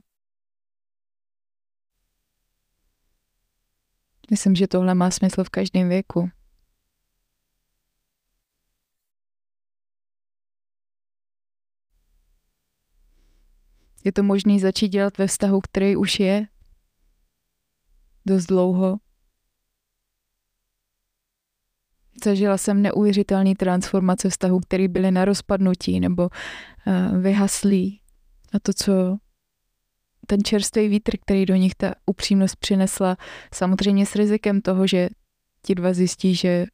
Myslím, 4.30 4.54
že 4.54 4.68
tohle 4.68 4.94
má 4.94 5.10
smysl 5.10 5.44
v 5.44 5.50
každém 5.50 5.88
věku. 5.88 6.30
Je 14.04 14.12
to 14.12 14.22
možné 14.22 14.58
začít 14.58 14.88
dělat 14.88 15.18
ve 15.18 15.26
vztahu, 15.26 15.60
který 15.60 15.96
už 15.96 16.20
je 16.20 16.48
dost 18.26 18.46
dlouho. 18.46 19.03
Zažila 22.24 22.58
jsem 22.58 22.82
neuvěřitelný 22.82 23.54
transformace 23.54 24.30
vztahu, 24.30 24.60
které 24.60 24.88
byly 24.88 25.10
na 25.10 25.24
rozpadnutí 25.24 26.00
nebo 26.00 26.22
uh, 26.22 27.18
vyhaslí. 27.18 28.00
A 28.52 28.58
to, 28.58 28.72
co 28.72 29.16
ten 30.26 30.44
čerstvý 30.44 30.88
vítr, 30.88 31.16
který 31.20 31.46
do 31.46 31.54
nich 31.54 31.74
ta 31.74 31.94
upřímnost 32.06 32.56
přinesla, 32.56 33.16
samozřejmě 33.54 34.06
s 34.06 34.16
rizikem 34.16 34.60
toho, 34.60 34.86
že 34.86 35.08
ti 35.62 35.74
dva 35.74 35.92
zjistí, 35.92 36.34
že 36.34 36.66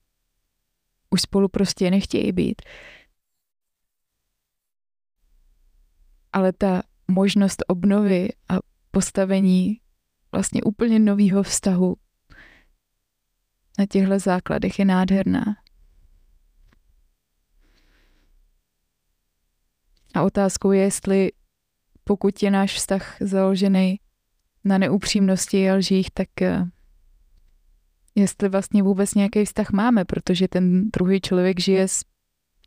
už 1.11 1.23
spolu 1.23 1.49
prostě 1.49 1.91
nechtějí 1.91 2.33
být. 2.33 2.63
Ale 6.33 6.53
ta 6.53 6.83
možnost 7.09 7.63
obnovy 7.69 8.29
a 8.49 8.59
postavení 8.91 9.81
vlastně 10.33 10.63
úplně 10.63 10.99
nového 10.99 11.43
vztahu 11.43 11.97
na 13.81 13.87
těchto 13.87 14.19
základech 14.19 14.79
je 14.79 14.85
nádherná. 14.85 15.57
A 20.15 20.23
otázkou 20.23 20.73
je, 20.73 20.83
jestli 20.83 21.33
pokud 22.05 22.43
je 22.43 22.51
náš 22.51 22.75
vztah 22.75 23.17
založený 23.21 24.01
na 24.65 24.79
neupřímnosti 24.79 25.71
a 25.71 25.75
lžích, 25.75 26.11
tak 26.11 26.43
eh, 26.43 26.65
jestli 28.15 28.49
vlastně 28.49 28.83
vůbec 28.83 29.15
nějaký 29.15 29.45
vztah 29.45 29.71
máme, 29.71 30.05
protože 30.05 30.49
ten 30.49 30.91
druhý 30.91 31.21
člověk 31.21 31.61
žije 31.61 31.89
s 31.89 32.05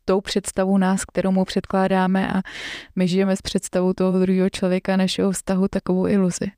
tou 0.06 0.22
představou 0.22 0.78
nás, 0.78 1.06
kterou 1.06 1.32
mu 1.32 1.46
předkládáme 1.46 2.34
a 2.34 2.42
my 2.96 3.08
žijeme 3.08 3.38
s 3.38 3.42
představou 3.42 3.94
toho 3.94 4.20
druhého 4.20 4.50
člověka 4.50 4.98
našeho 4.98 5.32
vztahu 5.32 5.68
takovou 5.68 6.08
iluzi. 6.08 6.52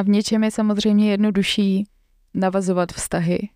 A 0.00 0.02
v 0.02 0.08
něčem 0.08 0.44
je 0.44 0.50
samozřejmě 0.50 1.10
jednodušší 1.10 1.84
navazovat 2.34 2.92
vztahy 2.92 3.48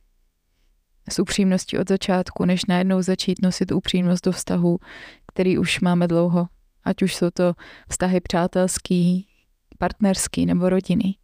s 1.11 1.19
upřímností 1.19 1.79
od 1.79 1.89
začátku, 1.89 2.45
než 2.45 2.65
najednou 2.65 3.03
začít 3.03 3.43
nosit 3.43 3.73
upřímnost 3.73 4.25
do 4.25 4.33
vztahu, 4.33 4.79
který 5.33 5.59
už 5.59 5.81
máme 5.81 6.09
dlouho. 6.09 6.49
Ať 6.85 7.03
už 7.03 7.15
jsou 7.15 7.31
to 7.31 7.55
vztahy 7.89 8.21
přátelský, 8.21 9.29
partnerský 9.79 10.47
nebo 10.47 10.69
rodiny. 10.69 11.15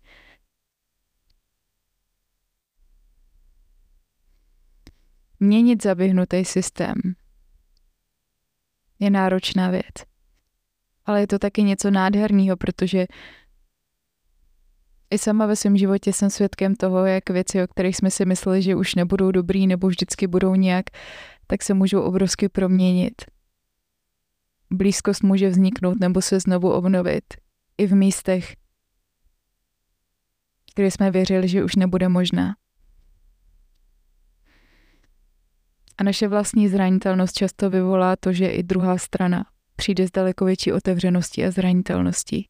Měnit 5.40 5.82
zaběhnutý 5.82 6.44
systém 6.44 6.94
je 8.98 9.10
náročná 9.10 9.70
věc. 9.70 9.94
Ale 11.06 11.20
je 11.20 11.26
to 11.26 11.38
taky 11.38 11.62
něco 11.62 11.90
nádherného, 11.90 12.56
protože 12.56 13.06
i 15.10 15.18
sama 15.18 15.46
ve 15.46 15.56
svém 15.56 15.76
životě 15.76 16.12
jsem 16.12 16.30
svědkem 16.30 16.74
toho, 16.74 17.06
jak 17.06 17.30
věci, 17.30 17.62
o 17.62 17.66
kterých 17.66 17.96
jsme 17.96 18.10
si 18.10 18.24
mysleli, 18.24 18.62
že 18.62 18.74
už 18.74 18.94
nebudou 18.94 19.30
dobrý 19.30 19.66
nebo 19.66 19.88
vždycky 19.88 20.26
budou 20.26 20.54
nějak, 20.54 20.84
tak 21.46 21.62
se 21.62 21.74
můžou 21.74 22.00
obrovsky 22.00 22.48
proměnit. 22.48 23.14
Blízkost 24.70 25.22
může 25.22 25.48
vzniknout 25.48 26.00
nebo 26.00 26.22
se 26.22 26.40
znovu 26.40 26.72
obnovit. 26.72 27.24
I 27.78 27.86
v 27.86 27.94
místech, 27.94 28.56
kde 30.74 30.90
jsme 30.90 31.10
věřili, 31.10 31.48
že 31.48 31.64
už 31.64 31.76
nebude 31.76 32.08
možná. 32.08 32.54
A 35.98 36.02
naše 36.02 36.28
vlastní 36.28 36.68
zranitelnost 36.68 37.34
často 37.34 37.70
vyvolá 37.70 38.16
to, 38.16 38.32
že 38.32 38.48
i 38.48 38.62
druhá 38.62 38.98
strana 38.98 39.46
přijde 39.76 40.08
s 40.08 40.10
daleko 40.10 40.44
větší 40.44 40.72
otevřeností 40.72 41.44
a 41.44 41.50
zranitelností. 41.50 42.49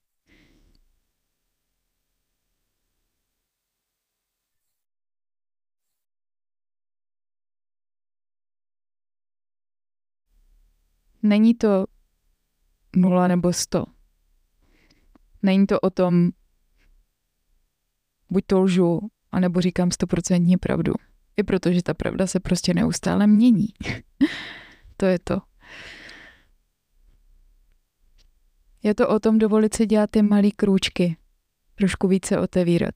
Není 11.22 11.54
to 11.54 11.86
nula 12.96 13.28
nebo 13.28 13.52
sto. 13.52 13.84
Není 15.42 15.66
to 15.66 15.80
o 15.80 15.90
tom, 15.90 16.30
buď 18.30 18.44
to 18.46 18.60
lžu, 18.60 19.00
anebo 19.32 19.60
říkám 19.60 19.90
stoprocentní 19.90 20.56
pravdu. 20.56 20.92
I 21.36 21.42
protože 21.42 21.82
ta 21.82 21.94
pravda 21.94 22.26
se 22.26 22.40
prostě 22.40 22.74
neustále 22.74 23.26
mění. 23.26 23.68
to 24.96 25.06
je 25.06 25.18
to. 25.18 25.40
Je 28.82 28.94
to 28.94 29.08
o 29.08 29.18
tom 29.18 29.38
dovolit 29.38 29.74
si 29.74 29.86
dělat 29.86 30.10
ty 30.10 30.22
malé 30.22 30.50
krůčky, 30.50 31.16
trošku 31.74 32.08
více 32.08 32.38
otevírat. 32.38 32.94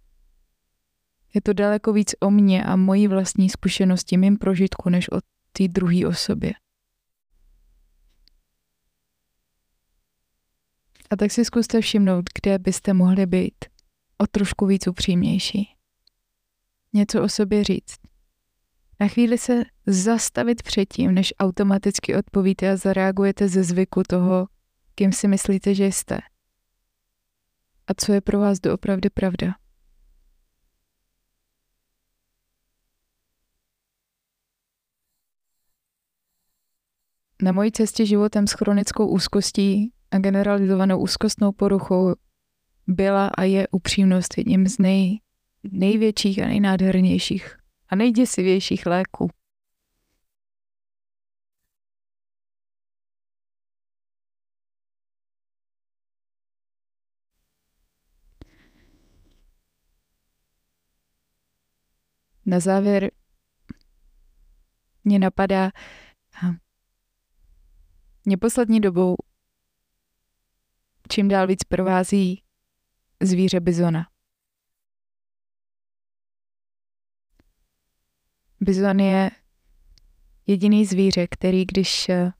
Je 1.34 1.40
to 1.40 1.52
daleko 1.52 1.92
víc 1.92 2.14
o 2.20 2.30
mně 2.30 2.64
a 2.64 2.76
mojí 2.76 3.08
vlastní 3.08 3.50
zkušenosti, 3.50 4.16
mým 4.16 4.38
prožitku, 4.38 4.88
než 4.88 5.12
o 5.12 5.18
té 5.52 5.68
druhé 5.68 6.06
osobě. 6.06 6.52
A 11.10 11.16
tak 11.16 11.32
si 11.32 11.44
zkuste 11.44 11.80
všimnout, 11.80 12.24
kde 12.40 12.58
byste 12.58 12.92
mohli 12.92 13.26
být 13.26 13.64
o 14.18 14.26
trošku 14.26 14.66
víc 14.66 14.86
upřímnější. 14.86 15.76
Něco 16.92 17.22
o 17.22 17.28
sobě 17.28 17.64
říct. 17.64 17.98
Na 19.00 19.08
chvíli 19.08 19.38
se 19.38 19.62
zastavit 19.86 20.62
předtím, 20.62 21.14
než 21.14 21.34
automaticky 21.38 22.16
odpovíte 22.16 22.70
a 22.70 22.76
zareagujete 22.76 23.48
ze 23.48 23.62
zvyku 23.62 24.02
toho, 24.08 24.46
kým 24.94 25.12
si 25.12 25.28
myslíte, 25.28 25.74
že 25.74 25.84
jste. 25.84 26.18
A 27.86 27.94
co 27.96 28.12
je 28.12 28.20
pro 28.20 28.40
vás 28.40 28.60
doopravdy 28.60 29.10
pravda. 29.10 29.54
Na 37.42 37.52
mojí 37.52 37.72
cestě 37.72 38.06
životem 38.06 38.46
s 38.46 38.52
chronickou 38.52 39.08
úzkostí 39.08 39.92
a 40.14 40.18
generalizovanou 40.18 40.98
úzkostnou 40.98 41.52
poruchou 41.52 42.14
byla 42.86 43.28
a 43.28 43.42
je 43.42 43.68
upřímnost 43.68 44.38
jedním 44.38 44.66
z 44.66 44.78
nej, 44.78 45.20
největších 45.62 46.42
a 46.42 46.46
nejnádhernějších 46.46 47.56
a 47.88 47.96
nejděsivějších 47.96 48.86
léků. 48.86 49.30
Na 62.46 62.60
závěr 62.60 63.10
mě 65.04 65.18
napadá, 65.18 65.70
mě 68.24 68.36
poslední 68.36 68.80
dobou 68.80 69.16
čím 71.08 71.28
dál 71.28 71.46
víc 71.46 71.64
provází 71.64 72.42
zvíře 73.22 73.60
bizona. 73.60 74.06
Bizon 78.60 79.00
je 79.00 79.30
jediný 80.46 80.86
zvíře, 80.86 81.26
který 81.30 81.64
když 81.64 82.08
eh, 82.08 82.32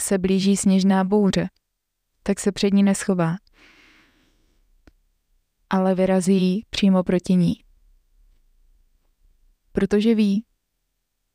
se 0.00 0.18
blíží 0.18 0.56
sněžná 0.56 1.04
bouře, 1.04 1.48
tak 2.22 2.40
se 2.40 2.52
před 2.52 2.72
ní 2.72 2.82
neschová, 2.82 3.36
ale 5.70 5.94
vyrazí 5.94 6.66
přímo 6.70 7.02
proti 7.02 7.34
ní. 7.34 7.64
Protože 9.72 10.14
ví, 10.14 10.46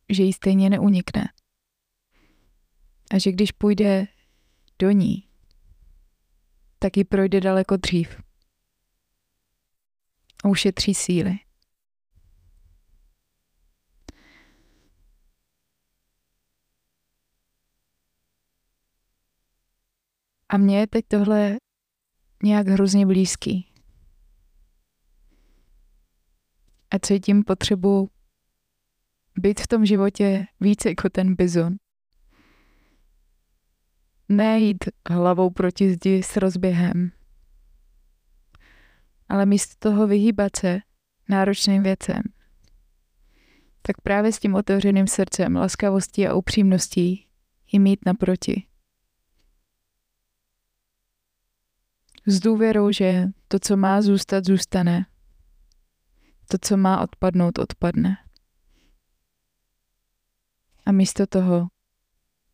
že 0.09 0.23
jí 0.23 0.33
stejně 0.33 0.69
neunikne. 0.69 1.29
A 3.11 3.17
že 3.17 3.31
když 3.31 3.51
půjde 3.51 4.07
do 4.79 4.91
ní, 4.91 5.24
tak 6.85 6.97
ji 6.97 7.03
projde 7.03 7.41
daleko 7.41 7.77
dřív. 7.77 8.21
A 10.43 10.47
ušetří 10.47 10.93
síly. 10.95 11.39
A 20.49 20.57
mně 20.57 20.79
je 20.79 20.87
teď 20.87 21.05
tohle 21.07 21.57
nějak 22.43 22.67
hrozně 22.67 23.05
blízký. 23.05 23.71
A 26.91 26.99
cítím 26.99 27.43
potřebu 27.43 28.09
být 29.39 29.59
v 29.59 29.67
tom 29.67 29.85
životě 29.85 30.45
více 30.59 30.89
jako 30.89 31.09
ten 31.09 31.35
bizon. 31.35 31.75
Nejít 34.29 34.77
hlavou 35.09 35.49
proti 35.49 35.93
zdi 35.93 36.23
s 36.23 36.37
rozběhem, 36.37 37.11
ale 39.29 39.45
místo 39.45 39.75
toho 39.79 40.07
vyhýbat 40.07 40.55
se 40.55 40.79
náročným 41.29 41.83
věcem. 41.83 42.21
Tak 43.81 44.01
právě 44.01 44.31
s 44.31 44.39
tím 44.39 44.55
otevřeným 44.55 45.07
srdcem, 45.07 45.55
laskavostí 45.55 46.27
a 46.27 46.33
upřímností 46.33 47.27
ji 47.71 47.79
mít 47.79 47.99
naproti. 48.05 48.67
S 52.27 52.39
důvěrou, 52.39 52.91
že 52.91 53.27
to, 53.47 53.59
co 53.59 53.77
má 53.77 54.01
zůstat, 54.01 54.45
zůstane. 54.45 55.05
To, 56.47 56.57
co 56.61 56.77
má 56.77 57.01
odpadnout, 57.01 57.59
odpadne. 57.59 58.17
A 60.85 60.91
místo 60.91 61.27
toho 61.27 61.67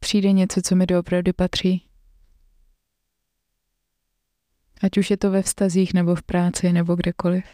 přijde 0.01 0.31
něco, 0.31 0.61
co 0.61 0.75
mi 0.75 0.85
doopravdy 0.87 1.33
patří. 1.33 1.87
Ať 4.81 4.97
už 4.97 5.09
je 5.09 5.17
to 5.17 5.31
ve 5.31 5.41
vztazích, 5.41 5.93
nebo 5.93 6.15
v 6.15 6.23
práci, 6.23 6.73
nebo 6.73 6.95
kdekoliv. 6.95 7.45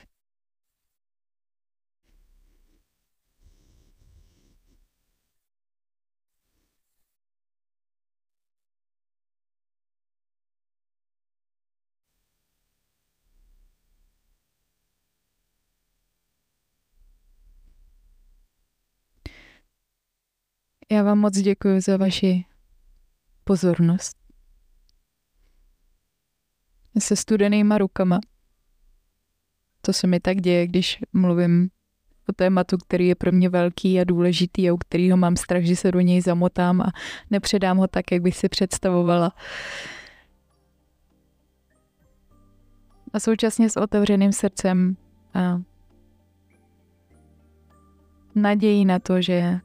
Já 20.92 21.04
vám 21.04 21.20
moc 21.20 21.38
děkuji 21.38 21.82
za 21.82 21.98
vaši 21.98 22.46
pozornost. 23.44 24.18
Se 27.00 27.16
studenýma 27.16 27.78
rukama. 27.78 28.20
To 29.82 29.94
se 29.94 30.08
mi 30.08 30.20
tak 30.20 30.38
děje, 30.38 30.68
když 30.68 31.00
mluvím 31.14 31.70
o 32.30 32.34
tématu, 32.34 32.78
který 32.78 33.08
je 33.08 33.16
pro 33.16 33.32
mě 33.32 33.50
velký 33.50 34.00
a 34.00 34.04
důležitý 34.04 34.70
a 34.70 34.74
u 34.74 34.78
kterého 34.78 35.18
mám 35.18 35.36
strach, 35.36 35.64
že 35.64 35.76
se 35.76 35.92
do 35.92 36.00
něj 36.00 36.22
zamotám 36.22 36.82
a 36.82 36.92
nepředám 37.32 37.78
ho 37.78 37.88
tak, 37.88 38.12
jak 38.12 38.22
bych 38.22 38.38
si 38.38 38.50
představovala. 38.50 39.32
A 43.14 43.20
současně 43.20 43.70
s 43.70 43.78
otevřeným 43.78 44.32
srdcem 44.32 44.98
a 45.34 45.62
nadějí 48.36 48.86
na 48.86 49.00
to, 49.00 49.22
že 49.22 49.60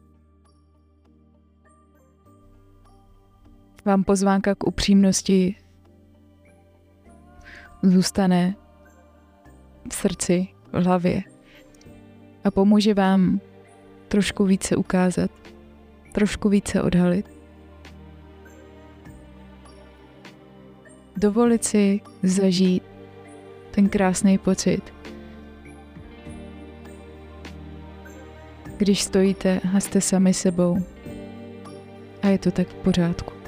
vám 3.84 4.04
pozvánka 4.04 4.54
k 4.54 4.66
upřímnosti 4.66 5.56
zůstane 7.82 8.54
v 9.90 9.94
srdci, 9.94 10.48
v 10.72 10.84
hlavě 10.84 11.22
a 12.44 12.50
pomůže 12.50 12.94
vám 12.94 13.40
trošku 14.08 14.44
více 14.44 14.76
ukázat, 14.76 15.30
trošku 16.12 16.48
více 16.48 16.82
odhalit. 16.82 17.26
Dovolit 21.16 21.64
si 21.64 22.00
zažít 22.22 22.82
ten 23.70 23.88
krásný 23.88 24.38
pocit, 24.38 24.94
když 28.76 29.02
stojíte 29.02 29.60
a 29.76 29.80
jste 29.80 30.00
sami 30.00 30.34
sebou 30.34 30.78
a 32.22 32.28
je 32.28 32.38
to 32.38 32.50
tak 32.50 32.68
v 32.68 32.74
pořádku. 32.74 33.41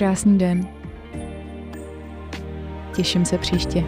Krásný 0.00 0.38
den. 0.38 0.68
Těším 2.94 3.24
se 3.24 3.38
příště. 3.38 3.84